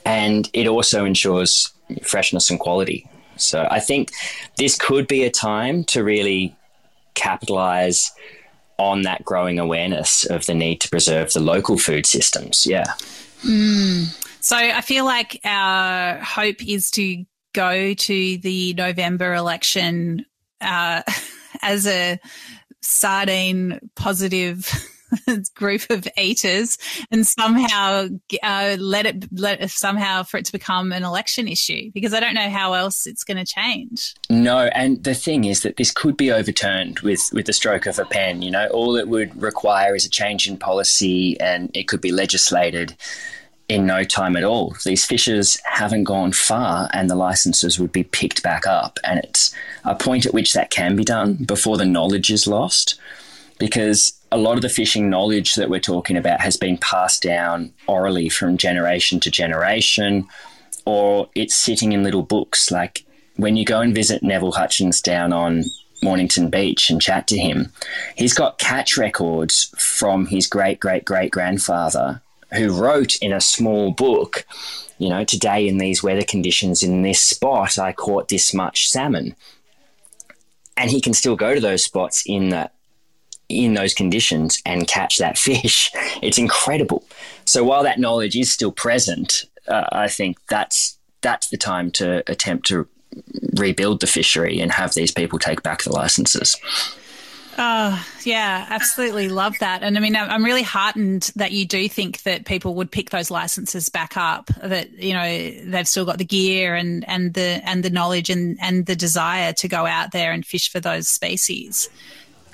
And 0.05 0.49
it 0.53 0.67
also 0.67 1.05
ensures 1.05 1.71
freshness 2.03 2.49
and 2.49 2.59
quality. 2.59 3.07
So 3.37 3.67
I 3.69 3.79
think 3.79 4.11
this 4.57 4.77
could 4.77 5.07
be 5.07 5.23
a 5.23 5.31
time 5.31 5.83
to 5.85 6.03
really 6.03 6.55
capitalize 7.15 8.11
on 8.77 9.03
that 9.03 9.23
growing 9.23 9.59
awareness 9.59 10.25
of 10.25 10.45
the 10.45 10.53
need 10.53 10.81
to 10.81 10.89
preserve 10.89 11.31
the 11.33 11.39
local 11.39 11.77
food 11.77 12.05
systems. 12.05 12.65
Yeah. 12.65 12.93
Mm. 13.43 14.21
So 14.41 14.57
I 14.57 14.81
feel 14.81 15.05
like 15.05 15.39
our 15.43 16.17
hope 16.19 16.65
is 16.65 16.91
to 16.91 17.25
go 17.53 17.93
to 17.93 18.37
the 18.37 18.73
November 18.73 19.33
election 19.33 20.25
uh, 20.61 21.01
as 21.61 21.87
a 21.87 22.19
sardine 22.85 23.79
positive 23.95 24.71
group 25.55 25.89
of 25.89 26.07
eaters 26.17 26.77
and 27.11 27.25
somehow 27.25 28.07
uh, 28.43 28.75
let 28.79 29.05
it 29.05 29.25
let 29.31 29.69
somehow 29.69 30.23
for 30.23 30.37
it 30.37 30.45
to 30.45 30.51
become 30.51 30.91
an 30.91 31.03
election 31.03 31.47
issue 31.47 31.91
because 31.93 32.13
I 32.13 32.19
don't 32.19 32.33
know 32.33 32.49
how 32.49 32.73
else 32.73 33.05
it's 33.05 33.23
going 33.23 33.43
to 33.43 33.45
change. 33.45 34.15
No, 34.29 34.69
and 34.73 35.03
the 35.03 35.13
thing 35.13 35.45
is 35.45 35.61
that 35.61 35.77
this 35.77 35.91
could 35.91 36.17
be 36.17 36.31
overturned 36.31 36.99
with 36.99 37.29
with 37.33 37.45
the 37.45 37.53
stroke 37.53 37.85
of 37.85 37.99
a 37.99 38.05
pen. 38.05 38.41
You 38.41 38.51
know, 38.51 38.67
all 38.67 38.95
it 38.95 39.07
would 39.07 39.41
require 39.41 39.95
is 39.95 40.05
a 40.05 40.09
change 40.09 40.47
in 40.47 40.57
policy, 40.57 41.39
and 41.39 41.69
it 41.73 41.87
could 41.87 42.01
be 42.01 42.11
legislated 42.11 42.95
in 43.67 43.85
no 43.85 44.03
time 44.03 44.35
at 44.35 44.43
all. 44.43 44.75
These 44.85 45.05
fishers 45.05 45.57
haven't 45.65 46.03
gone 46.03 46.31
far, 46.31 46.89
and 46.93 47.09
the 47.09 47.15
licenses 47.15 47.79
would 47.79 47.91
be 47.91 48.03
picked 48.03 48.43
back 48.43 48.67
up. 48.67 48.99
And 49.03 49.19
it's 49.19 49.53
a 49.83 49.95
point 49.95 50.25
at 50.25 50.33
which 50.33 50.53
that 50.53 50.69
can 50.69 50.95
be 50.95 51.03
done 51.03 51.33
before 51.35 51.77
the 51.77 51.85
knowledge 51.85 52.29
is 52.31 52.47
lost. 52.47 52.99
because 53.59 54.13
a 54.31 54.37
lot 54.37 54.55
of 54.55 54.61
the 54.61 54.69
fishing 54.69 55.09
knowledge 55.09 55.55
that 55.55 55.69
we're 55.69 55.79
talking 55.79 56.17
about 56.17 56.41
has 56.41 56.57
been 56.57 56.77
passed 56.77 57.21
down 57.21 57.73
orally 57.87 58.29
from 58.29 58.57
generation 58.57 59.19
to 59.21 59.31
generation, 59.31 60.27
or 60.85 61.29
it's 61.35 61.55
sitting 61.55 61.93
in 61.93 62.03
little 62.03 62.23
books. 62.23 62.71
Like 62.71 63.05
when 63.37 63.55
you 63.55 63.65
go 63.65 63.81
and 63.81 63.95
visit 63.95 64.23
Neville 64.23 64.51
Hutchins 64.51 65.01
down 65.01 65.31
on 65.31 65.63
Mornington 66.03 66.49
Beach 66.49 66.89
and 66.89 67.01
chat 67.01 67.27
to 67.27 67.37
him, 67.37 67.71
he's 68.15 68.33
got 68.33 68.59
catch 68.59 68.97
records 68.97 69.73
from 69.77 70.25
his 70.27 70.47
great 70.47 70.79
great 70.79 71.05
great 71.05 71.31
grandfather 71.31 72.21
who 72.55 72.71
wrote 72.71 73.15
in 73.17 73.33
a 73.33 73.41
small 73.41 73.91
book, 73.91 74.45
you 74.97 75.09
know, 75.09 75.23
today 75.23 75.67
in 75.67 75.77
these 75.77 76.01
weather 76.01 76.23
conditions 76.23 76.83
in 76.83 77.01
this 77.01 77.19
spot, 77.19 77.77
I 77.77 77.91
caught 77.91 78.29
this 78.29 78.53
much 78.53 78.89
salmon. 78.89 79.35
And 80.77 80.89
he 80.89 81.01
can 81.01 81.13
still 81.13 81.35
go 81.35 81.53
to 81.53 81.61
those 81.61 81.83
spots 81.83 82.23
in 82.25 82.49
that 82.49 82.73
in 83.47 83.75
those 83.75 83.93
conditions 83.93 84.59
and 84.65 84.87
catch 84.87 85.19
that 85.19 85.37
fish. 85.47 85.91
It's 86.21 86.37
incredible. 86.37 87.05
So 87.45 87.63
while 87.63 87.83
that 87.83 87.99
knowledge 87.99 88.35
is 88.35 88.51
still 88.51 88.71
present, 88.71 89.45
uh, 89.67 89.85
I 89.91 90.07
think 90.07 90.37
that's 90.47 90.97
that's 91.21 91.49
the 91.49 91.57
time 91.57 91.89
to 91.91 92.23
attempt 92.29 92.67
to 92.67 92.87
rebuild 93.57 94.01
the 94.01 94.07
fishery 94.07 94.59
and 94.59 94.71
have 94.71 94.93
these 94.93 95.11
people 95.11 95.39
take 95.39 95.63
back 95.63 95.83
the 95.83 95.91
licenses. 95.91 96.55
Oh, 97.57 98.05
yeah, 98.23 98.65
absolutely 98.69 99.29
love 99.29 99.55
that. 99.61 99.81
And 99.81 99.97
I 99.97 100.01
mean, 100.01 100.15
I'm 100.15 100.43
really 100.43 100.61
heartened 100.61 101.31
that 101.37 101.53
you 101.53 101.65
do 101.65 101.87
think 101.87 102.23
that 102.23 102.45
people 102.45 102.75
would 102.75 102.91
pick 102.91 103.11
those 103.11 103.31
licenses 103.31 103.87
back 103.87 104.17
up, 104.17 104.47
that, 104.61 104.91
you 104.91 105.13
know, 105.13 105.51
they've 105.71 105.87
still 105.87 106.03
got 106.03 106.17
the 106.17 106.25
gear 106.25 106.75
and, 106.75 107.07
and 107.07 107.33
the, 107.33 107.61
and 107.63 107.83
the 107.83 107.89
knowledge 107.89 108.29
and, 108.29 108.57
and 108.61 108.85
the 108.87 108.95
desire 108.95 109.53
to 109.53 109.67
go 109.69 109.85
out 109.85 110.11
there 110.11 110.33
and 110.33 110.45
fish 110.45 110.69
for 110.69 110.81
those 110.81 111.07
species. 111.07 111.89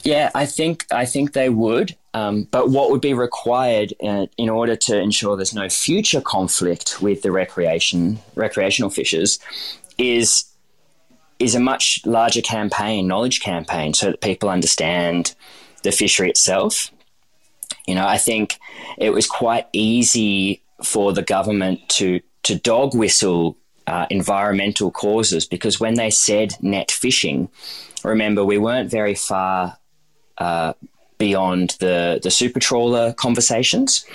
Yeah, 0.04 0.30
I 0.36 0.46
think, 0.46 0.86
I 0.92 1.06
think 1.06 1.34
they 1.34 1.50
would. 1.50 1.96
Um, 2.14 2.48
but 2.52 2.70
what 2.70 2.92
would 2.92 3.02
be 3.02 3.14
required 3.14 3.94
uh, 4.04 4.28
in 4.38 4.50
order 4.50 4.76
to 4.76 5.00
ensure 5.00 5.36
there's 5.36 5.56
no 5.56 5.70
future 5.70 6.22
conflict 6.22 7.02
with 7.02 7.22
the 7.22 7.32
recreation, 7.32 8.20
recreational 8.36 8.90
fishers 8.90 9.40
is 9.98 10.46
is 11.42 11.56
a 11.56 11.60
much 11.60 12.06
larger 12.06 12.42
campaign, 12.42 13.08
knowledge 13.08 13.42
campaign, 13.42 13.94
so 13.94 14.12
that 14.12 14.22
people 14.22 14.50
understand 14.50 15.34
the 15.84 15.92
fishery 15.92 16.30
itself. 16.30 16.92
You 17.88 17.96
know, 17.96 18.08
I 18.08 18.18
think 18.18 18.60
it 18.98 19.12
was 19.12 19.28
quite 19.28 19.68
easy 19.74 20.62
for 20.84 21.14
the 21.14 21.24
government 21.24 21.88
to 21.90 22.22
to 22.44 22.56
dog 22.56 22.96
whistle 22.96 23.58
uh, 23.88 24.06
environmental 24.10 24.92
causes 24.92 25.46
because 25.46 25.80
when 25.80 25.96
they 25.96 26.10
said 26.10 26.56
net 26.62 26.92
fishing, 26.92 27.50
remember 28.04 28.46
we 28.46 28.58
weren't 28.58 28.90
very 28.90 29.16
far 29.16 29.78
uh, 30.38 30.74
beyond 31.18 31.76
the 31.80 32.20
the 32.22 32.32
super 32.32 32.60
trawler 32.60 33.14
conversations. 33.14 34.06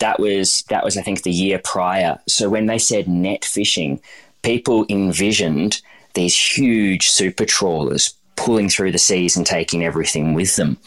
That 0.00 0.18
was 0.18 0.62
that 0.70 0.84
was 0.84 0.96
I 0.96 1.02
think 1.02 1.22
the 1.22 1.30
year 1.30 1.60
prior. 1.62 2.18
So 2.26 2.48
when 2.48 2.66
they 2.66 2.78
said 2.78 3.06
net 3.08 3.44
fishing, 3.44 4.00
people 4.42 4.86
envisioned 4.88 5.80
these 6.14 6.36
huge 6.38 7.08
super 7.08 7.44
trawlers 7.44 8.14
pulling 8.36 8.68
through 8.68 8.92
the 8.92 8.98
seas 8.98 9.36
and 9.36 9.46
taking 9.46 9.84
everything 9.84 10.34
with 10.34 10.56
them. 10.56 10.78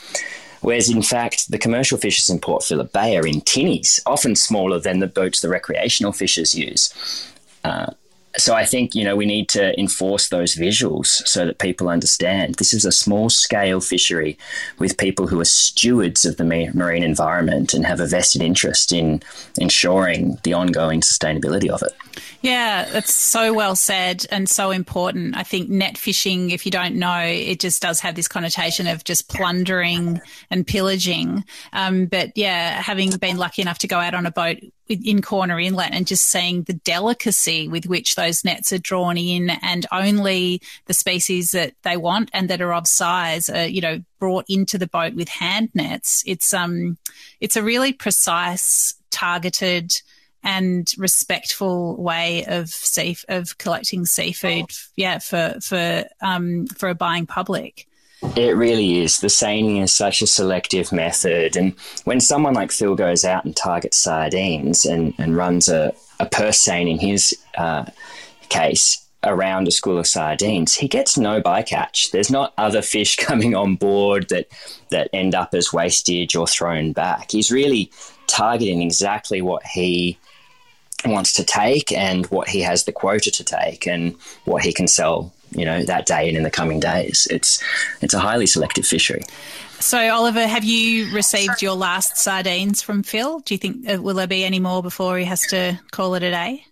Whereas, 0.62 0.90
in 0.90 1.02
fact, 1.02 1.52
the 1.52 1.58
commercial 1.58 1.98
fishers 1.98 2.30
in 2.30 2.40
Port 2.40 2.64
Phillip 2.64 2.92
Bay 2.92 3.16
are 3.18 3.28
in 3.28 3.42
tinnies, 3.42 4.00
often 4.06 4.36
smaller 4.36 4.80
than 4.80 5.00
the 5.00 5.08
boats 5.08 5.42
the 5.42 5.50
recreational 5.50 6.12
fishers 6.12 6.56
use. 6.56 6.94
Uh, 7.64 7.92
so 8.38 8.54
I 8.54 8.66
think 8.66 8.94
you 8.94 9.04
know 9.04 9.16
we 9.16 9.26
need 9.26 9.50
to 9.50 9.78
enforce 9.80 10.30
those 10.30 10.56
visuals 10.56 11.08
so 11.28 11.46
that 11.46 11.58
people 11.58 11.90
understand 11.90 12.56
this 12.56 12.74
is 12.74 12.86
a 12.86 12.92
small 12.92 13.30
scale 13.30 13.82
fishery 13.82 14.38
with 14.78 14.98
people 14.98 15.28
who 15.28 15.40
are 15.40 15.46
stewards 15.46 16.24
of 16.24 16.38
the 16.38 16.44
marine 16.44 17.04
environment 17.04 17.74
and 17.74 17.86
have 17.86 18.00
a 18.00 18.06
vested 18.06 18.42
interest 18.42 18.92
in 18.92 19.22
ensuring 19.60 20.38
the 20.44 20.54
ongoing 20.54 21.02
sustainability 21.02 21.70
of 21.70 21.82
it. 21.82 21.94
Yeah, 22.42 22.86
that's 22.86 23.14
so 23.14 23.54
well 23.54 23.76
said 23.76 24.26
and 24.32 24.50
so 24.50 24.72
important. 24.72 25.36
I 25.36 25.44
think 25.44 25.70
net 25.70 25.98
fishing, 25.98 26.52
if 26.52 26.66
you 26.66 26.72
don't 26.72 26.96
know, 26.96 27.20
it 27.20 27.60
just 27.60 27.82
does 27.82 28.00
have 28.02 28.16
this 28.16 28.28
connotation 28.28 28.88
of 28.88 29.04
just 29.04 29.28
plundering 29.28 30.22
and 30.50 30.66
pillaging. 30.66 31.44
Um, 31.74 32.06
but 32.06 32.32
yeah, 32.36 32.82
having 32.82 33.12
been 33.18 33.38
lucky 33.38 33.62
enough 33.62 33.80
to 33.80 33.88
go 33.88 33.98
out 33.98 34.14
on 34.14 34.26
a 34.26 34.32
boat 34.32 34.58
in 34.88 35.22
Corner 35.22 35.60
Inlet 35.60 35.92
and 35.92 36.08
just 36.08 36.26
seeing 36.26 36.64
the 36.64 36.74
delicacy 36.74 37.68
with 37.68 37.86
which 37.86 38.16
those 38.16 38.46
nets 38.46 38.72
are 38.72 38.78
drawn 38.78 39.18
in 39.18 39.50
and 39.50 39.86
only 39.92 40.62
the 40.86 40.94
species 40.94 41.52
that 41.52 41.74
they 41.84 41.98
want 41.98 42.30
and 42.34 42.50
that 42.50 42.62
are 42.62 42.74
of 42.74 42.88
size 42.88 43.50
are, 43.50 43.66
you 43.66 43.82
know, 43.82 44.02
brought 44.20 44.46
into 44.48 44.78
the 44.78 44.88
boat 44.88 45.14
with 45.14 45.28
hand 45.28 45.70
nets. 45.74 46.24
It's, 46.26 46.54
um, 46.54 46.98
it's 47.42 47.56
a 47.56 47.64
really 47.64 47.94
precise, 47.94 48.96
targeted, 49.10 50.02
and 50.48 50.90
respectful 50.98 52.02
way 52.02 52.46
of 52.46 52.70
safe 52.70 53.26
of 53.28 53.58
collecting 53.58 54.06
seafood. 54.06 54.72
Yeah, 54.96 55.20
for 55.20 55.56
for 55.62 56.06
um, 56.22 56.68
for 56.68 56.88
a 56.88 56.96
buying 56.96 57.28
public. 57.28 57.86
It 58.36 58.56
really 58.56 59.00
is. 59.02 59.20
The 59.20 59.30
seining 59.30 59.78
is 59.78 59.92
such 59.92 60.22
a 60.22 60.28
selective 60.28 60.92
method. 60.92 61.56
And 61.56 61.76
when 62.06 62.20
someone 62.20 62.56
like 62.56 62.72
Phil 62.72 62.96
goes 62.96 63.24
out 63.24 63.46
and 63.46 63.56
targets 63.56 63.98
sardines 63.98 64.86
and, 64.86 65.14
and 65.20 65.38
runs 65.38 65.70
a, 65.70 65.94
a 66.20 66.26
purse 66.26 66.60
seine 66.60 66.90
in 66.90 66.98
his 66.98 67.38
uh, 67.60 67.86
case 68.50 69.06
around 69.24 69.68
a 69.68 69.72
school 69.72 70.00
of 70.00 70.08
sardines, 70.08 70.74
he 70.74 70.88
gets 70.88 71.16
no 71.16 71.44
bycatch. 71.44 72.10
There's 72.10 72.32
not 72.32 72.54
other 72.58 72.82
fish 72.82 73.16
coming 73.18 73.54
on 73.54 73.76
board 73.76 74.30
that, 74.30 74.48
that 74.90 75.12
end 75.14 75.36
up 75.36 75.54
as 75.54 75.72
wastage 75.72 76.36
or 76.36 76.48
thrown 76.48 76.94
back. 76.94 77.30
He's 77.32 77.52
really 77.52 77.92
targeting 78.26 78.82
exactly 78.82 79.44
what 79.44 79.64
he 79.64 80.18
wants 81.06 81.34
to 81.34 81.44
take 81.44 81.92
and 81.92 82.26
what 82.28 82.50
he 82.50 82.62
has 82.62 82.86
the 82.86 82.92
quota 82.92 83.32
to 83.32 83.44
take 83.44 83.86
and 83.86 84.16
what 84.46 84.64
he 84.64 84.74
can 84.74 84.88
sell 84.88 85.32
you 85.52 85.66
know 85.66 85.84
that 85.84 86.06
day 86.06 86.28
and 86.28 86.38
in 86.38 86.44
the 86.44 86.52
coming 86.52 86.80
days. 86.80 87.28
It's 87.30 87.64
it's 88.02 88.14
a 88.14 88.20
highly 88.20 88.46
selective 88.46 88.86
fishery. 88.86 89.24
So, 89.80 90.10
Oliver, 90.10 90.48
have 90.48 90.64
you 90.64 91.14
received 91.14 91.62
your 91.62 91.76
last 91.76 92.18
sardines 92.18 92.82
from 92.82 93.04
Phil? 93.04 93.40
Do 93.40 93.54
you 93.54 93.58
think 93.60 93.90
uh, 93.90 94.02
will 94.02 94.16
there 94.16 94.28
be 94.28 94.44
any 94.44 94.60
more 94.60 94.82
before 94.82 95.18
he 95.18 95.26
has 95.26 95.42
to 95.48 95.80
call 95.92 96.16
it 96.16 96.24
a 96.24 96.32
day? 96.32 96.66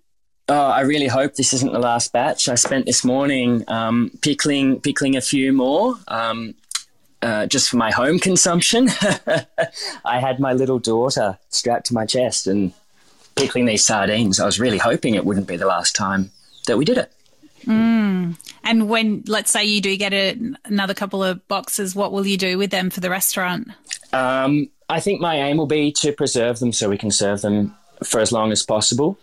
Oh, 0.47 0.69
I 0.69 0.81
really 0.81 1.07
hope 1.07 1.35
this 1.35 1.53
isn't 1.53 1.71
the 1.71 1.79
last 1.79 2.11
batch. 2.11 2.49
I 2.49 2.55
spent 2.55 2.85
this 2.85 3.03
morning 3.03 3.63
um, 3.67 4.11
pickling 4.21 4.81
pickling 4.81 5.15
a 5.15 5.21
few 5.21 5.53
more. 5.53 5.95
Um, 6.07 6.55
uh, 7.21 7.47
just 7.47 7.69
for 7.69 7.77
my 7.77 7.89
home 7.89 8.19
consumption, 8.19 8.87
I 10.05 10.19
had 10.19 10.39
my 10.39 10.53
little 10.53 10.77
daughter 10.77 11.39
strapped 11.49 11.87
to 11.87 11.93
my 11.95 12.05
chest 12.05 12.45
and 12.45 12.71
pickling 13.35 13.65
these 13.65 13.83
sardines. 13.83 14.39
I 14.39 14.45
was 14.45 14.59
really 14.59 14.77
hoping 14.77 15.15
it 15.15 15.25
wouldn't 15.25 15.47
be 15.47 15.57
the 15.57 15.67
last 15.67 15.95
time 15.95 16.31
that 16.67 16.77
we 16.77 16.85
did 16.85 16.97
it. 16.97 17.11
Mm. 17.65 18.37
And 18.63 18.89
when, 18.89 19.23
let's 19.27 19.51
say, 19.51 19.65
you 19.65 19.81
do 19.81 19.95
get 19.97 20.13
a, 20.13 20.37
another 20.65 20.93
couple 20.93 21.23
of 21.23 21.47
boxes, 21.47 21.95
what 21.95 22.11
will 22.11 22.25
you 22.25 22.37
do 22.37 22.57
with 22.57 22.71
them 22.71 22.89
for 22.89 22.99
the 22.99 23.09
restaurant? 23.09 23.69
Um, 24.13 24.69
I 24.89 24.99
think 24.99 25.21
my 25.21 25.35
aim 25.35 25.57
will 25.57 25.67
be 25.67 25.91
to 25.93 26.11
preserve 26.11 26.59
them 26.59 26.71
so 26.71 26.89
we 26.89 26.97
can 26.97 27.11
serve 27.11 27.41
them 27.41 27.75
for 28.03 28.19
as 28.19 28.31
long 28.31 28.51
as 28.51 28.63
possible. 28.63 29.17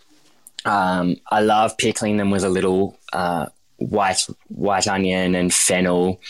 Um, 0.65 1.17
I 1.31 1.41
love 1.41 1.77
pickling 1.77 2.17
them 2.17 2.31
with 2.31 2.45
a 2.45 2.49
little 2.49 2.99
uh, 3.13 3.47
white 3.79 4.27
white 4.49 4.87
onion 4.87 5.35
and 5.35 5.53
fennel, 5.53 6.21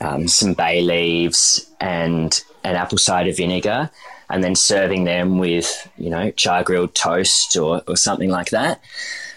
um, 0.00 0.26
some 0.26 0.54
bay 0.54 0.80
leaves, 0.80 1.70
and 1.80 2.42
an 2.62 2.76
apple 2.76 2.98
cider 2.98 3.32
vinegar, 3.32 3.90
and 4.30 4.42
then 4.42 4.54
serving 4.54 5.04
them 5.04 5.38
with 5.38 5.88
you 5.96 6.10
know 6.10 6.30
char 6.32 6.62
grilled 6.62 6.94
toast 6.94 7.56
or, 7.56 7.82
or 7.86 7.96
something 7.96 8.30
like 8.30 8.50
that. 8.50 8.80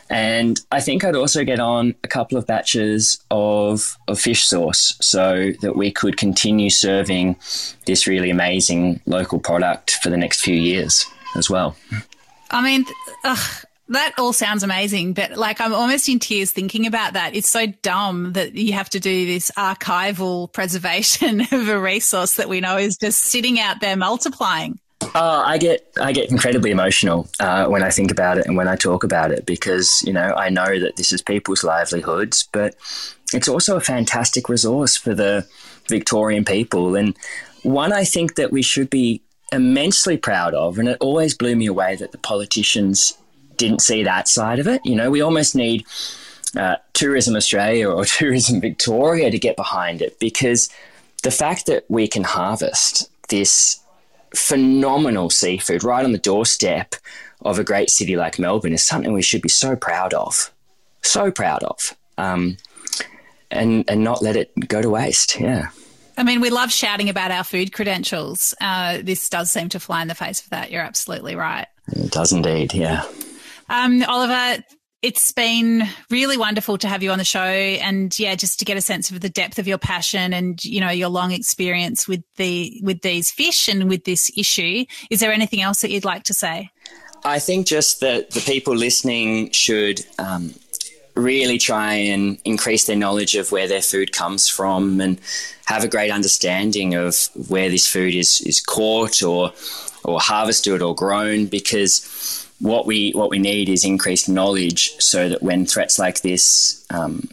And 0.10 0.60
I 0.72 0.80
think 0.80 1.04
I'd 1.04 1.16
also 1.16 1.44
get 1.44 1.60
on 1.60 1.94
a 2.04 2.08
couple 2.08 2.38
of 2.38 2.48
batches 2.48 3.22
of, 3.30 3.98
of 4.08 4.20
fish 4.20 4.46
sauce 4.46 4.98
so 5.02 5.52
that 5.62 5.76
we 5.76 5.92
could 5.92 6.16
continue 6.16 6.70
serving 6.70 7.36
this 7.86 8.08
really 8.08 8.30
amazing 8.30 9.02
local 9.06 9.40
product 9.40 9.98
for 10.02 10.10
the 10.10 10.16
next 10.16 10.42
few 10.42 10.56
years 10.56 11.06
as 11.36 11.50
well. 11.50 11.76
I 12.52 12.62
mean, 12.62 12.86
ugh, 13.26 13.66
that 13.90 14.14
all 14.18 14.34
sounds 14.34 14.64
amazing, 14.64 15.14
but 15.14 15.38
like 15.38 15.62
I'm 15.62 15.74
almost 15.74 16.10
in 16.10 16.20
tears 16.20 16.52
thinking 16.52 16.86
about 16.86 17.14
that. 17.14 17.36
It's 17.36 17.48
so 17.48 17.68
dumb 17.68 18.34
that 18.34 18.56
you 18.56 18.74
have 18.74 18.90
to 18.92 19.00
do 19.00 19.26
this 19.26 19.52
archival 19.58 20.52
preservation 20.52 21.42
of 21.52 21.70
a 21.70 21.80
resource 21.80 22.36
that 22.36 22.50
we 22.50 22.60
know 22.60 22.78
is 22.78 22.98
just 22.98 23.20
sitting 23.24 23.60
out 23.60 23.80
there 23.80 23.96
multiplying. 23.96 24.80
Oh, 25.16 25.44
I 25.46 25.58
get 25.58 25.88
I 26.02 26.12
get 26.12 26.30
incredibly 26.32 26.72
emotional 26.72 27.28
uh, 27.40 27.68
when 27.68 27.84
I 27.84 27.90
think 27.90 28.12
about 28.12 28.38
it 28.38 28.46
and 28.46 28.58
when 28.58 28.68
I 28.68 28.76
talk 28.76 29.04
about 29.04 29.32
it 29.32 29.46
because 29.46 30.02
you 30.04 30.12
know 30.12 30.34
I 30.36 30.50
know 30.50 30.80
that 30.80 30.96
this 30.98 31.14
is 31.14 31.22
people's 31.22 31.64
livelihoods, 31.64 32.48
but 32.52 32.76
it's 33.34 33.48
also 33.48 33.78
a 33.78 33.82
fantastic 33.82 34.50
resource 34.50 34.98
for 34.98 35.14
the 35.14 35.48
Victorian 35.88 36.44
people 36.44 36.96
and 36.96 37.16
one 37.64 37.94
I 37.94 38.04
think 38.04 38.36
that 38.36 38.52
we 38.52 38.62
should 38.62 38.90
be 38.90 39.22
immensely 39.52 40.18
proud 40.18 40.54
of. 40.54 40.78
And 40.78 40.90
it 40.90 40.98
always 41.00 41.34
blew 41.34 41.56
me 41.56 41.66
away 41.68 41.96
that 41.96 42.12
the 42.12 42.18
politicians 42.18 43.18
didn't 43.58 43.82
see 43.82 44.04
that 44.04 44.28
side 44.28 44.60
of 44.60 44.68
it. 44.68 44.86
You 44.86 44.96
know, 44.96 45.10
we 45.10 45.22
almost 45.22 45.56
need 45.56 45.86
uh, 46.56 46.78
Tourism 46.94 47.36
Australia 47.36 47.90
or 47.90 48.06
Tourism 48.06 48.62
Victoria 48.62 49.32
to 49.32 49.40
get 49.40 49.56
behind 49.56 50.02
it 50.02 50.20
because 50.20 50.70
the 51.24 51.32
fact 51.32 51.66
that 51.66 51.86
we 51.90 52.08
can 52.08 52.24
harvest 52.24 53.10
this 53.30 53.80
phenomenal 54.36 55.30
seafood 55.30 55.84
right 55.84 56.06
on 56.06 56.12
the 56.12 56.18
doorstep 56.18 56.96
of 57.42 57.60
a 57.60 57.64
great 57.64 57.90
city 57.90 58.16
like 58.16 58.40
Melbourne 58.40 58.74
is 58.74 58.84
something 58.84 59.14
we 59.14 59.22
should 59.22 59.42
be 59.42 59.50
so 59.50 59.76
proud 59.76 60.14
of, 60.14 60.52
so 61.02 61.32
proud 61.32 61.64
of, 61.64 61.96
um, 62.18 62.58
and 63.52 63.90
and 63.90 64.04
not 64.04 64.22
let 64.22 64.36
it 64.36 64.52
go 64.68 64.82
to 64.82 64.90
waste. 64.90 65.40
Yeah. 65.40 65.70
I 66.18 66.24
mean, 66.24 66.42
we 66.42 66.50
love 66.50 66.72
shouting 66.72 67.10
about 67.10 67.30
our 67.30 67.44
food 67.44 67.72
credentials. 67.72 68.56
Uh, 68.60 69.00
this 69.04 69.30
does 69.30 69.52
seem 69.52 69.70
to 69.70 69.80
fly 69.80 70.02
in 70.02 70.08
the 70.08 70.16
face 70.16 70.42
of 70.42 70.50
that. 70.50 70.72
You're 70.72 70.82
absolutely 70.82 71.36
right. 71.36 71.68
It 71.90 72.12
does 72.12 72.32
indeed. 72.32 72.74
Yeah. 72.74 73.04
Um, 73.70 74.04
Oliver, 74.04 74.64
it's 75.02 75.32
been 75.32 75.84
really 76.10 76.38
wonderful 76.38 76.78
to 76.80 76.88
have 76.88 77.04
you 77.04 77.12
on 77.12 77.18
the 77.18 77.24
show 77.24 77.40
and 77.40 78.18
yeah 78.18 78.34
just 78.36 78.60
to 78.60 78.66
get 78.66 78.78
a 78.78 78.82
sense 78.82 79.12
of 79.12 79.20
the 79.22 79.30
depth 79.30 79.60
of 79.60 79.68
your 79.68 79.78
passion 79.78 80.34
and 80.34 80.64
you 80.66 80.82
know 80.82 80.90
your 80.90 81.10
long 81.10 81.32
experience 81.32 82.08
with 82.08 82.24
the 82.38 82.80
with 82.84 83.02
these 83.02 83.30
fish 83.30 83.68
and 83.68 83.90
with 83.90 84.06
this 84.06 84.32
issue. 84.36 84.86
Is 85.10 85.20
there 85.20 85.32
anything 85.32 85.62
else 85.62 85.82
that 85.82 85.92
you'd 85.92 86.06
like 86.06 86.24
to 86.24 86.34
say? 86.34 86.70
I 87.24 87.40
think 87.40 87.68
just 87.68 88.00
that 88.00 88.32
the 88.32 88.42
people 88.42 88.76
listening 88.76 89.52
should 89.52 90.06
um, 90.18 90.54
really 91.16 91.58
try 91.58 91.94
and 91.94 92.40
increase 92.46 92.86
their 92.86 92.96
knowledge 92.96 93.36
of 93.36 93.52
where 93.52 93.68
their 93.68 93.82
food 93.82 94.14
comes 94.14 94.48
from 94.48 95.02
and 95.02 95.20
have 95.66 95.84
a 95.84 95.88
great 95.88 96.12
understanding 96.12 96.96
of 96.96 97.30
where 97.48 97.70
this 97.70 97.88
food 97.88 98.16
is 98.16 98.42
is 98.42 98.60
caught 98.60 99.22
or 99.22 99.52
or 100.04 100.20
harvested 100.20 100.82
or 100.82 100.96
grown 100.96 101.46
because 101.46 102.47
what 102.60 102.86
we 102.86 103.12
what 103.12 103.30
we 103.30 103.40
need 103.40 103.70
is 103.70 103.86
increased 103.86 104.28
knowledge 104.28 104.92
so 105.00 105.30
that 105.30 105.44
when 105.44 105.66
threats 105.66 106.00
like 106.00 106.22
this 106.22 106.86
um, 106.90 107.30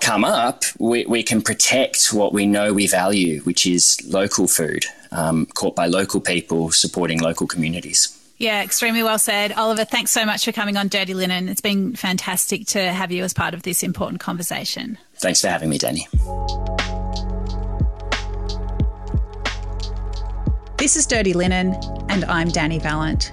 come 0.00 0.24
up, 0.24 0.64
we, 0.78 1.06
we 1.06 1.22
can 1.22 1.40
protect 1.40 2.12
what 2.12 2.32
we 2.32 2.46
know 2.46 2.72
we 2.72 2.86
value, 2.86 3.40
which 3.42 3.66
is 3.66 4.00
local 4.06 4.46
food, 4.46 4.84
um, 5.12 5.46
caught 5.54 5.74
by 5.74 5.86
local 5.86 6.20
people, 6.20 6.70
supporting 6.70 7.20
local 7.20 7.46
communities. 7.46 8.20
Yeah, 8.36 8.62
extremely 8.62 9.02
well 9.02 9.18
said. 9.18 9.52
Oliver, 9.52 9.84
thanks 9.84 10.10
so 10.10 10.26
much 10.26 10.44
for 10.44 10.52
coming 10.52 10.76
on 10.76 10.88
Dirty 10.88 11.14
Linen. 11.14 11.48
It's 11.48 11.60
been 11.60 11.94
fantastic 11.94 12.66
to 12.68 12.92
have 12.92 13.12
you 13.12 13.22
as 13.22 13.32
part 13.32 13.54
of 13.54 13.62
this 13.62 13.82
important 13.82 14.20
conversation. 14.20 14.98
Thanks 15.14 15.40
for 15.40 15.48
having 15.48 15.70
me, 15.70 15.78
Dani. 15.78 16.02
This 20.76 20.96
is 20.96 21.06
Dirty 21.06 21.32
Linen, 21.32 21.74
and 22.10 22.24
I'm 22.26 22.48
Dani 22.48 22.82
Valent. 22.82 23.32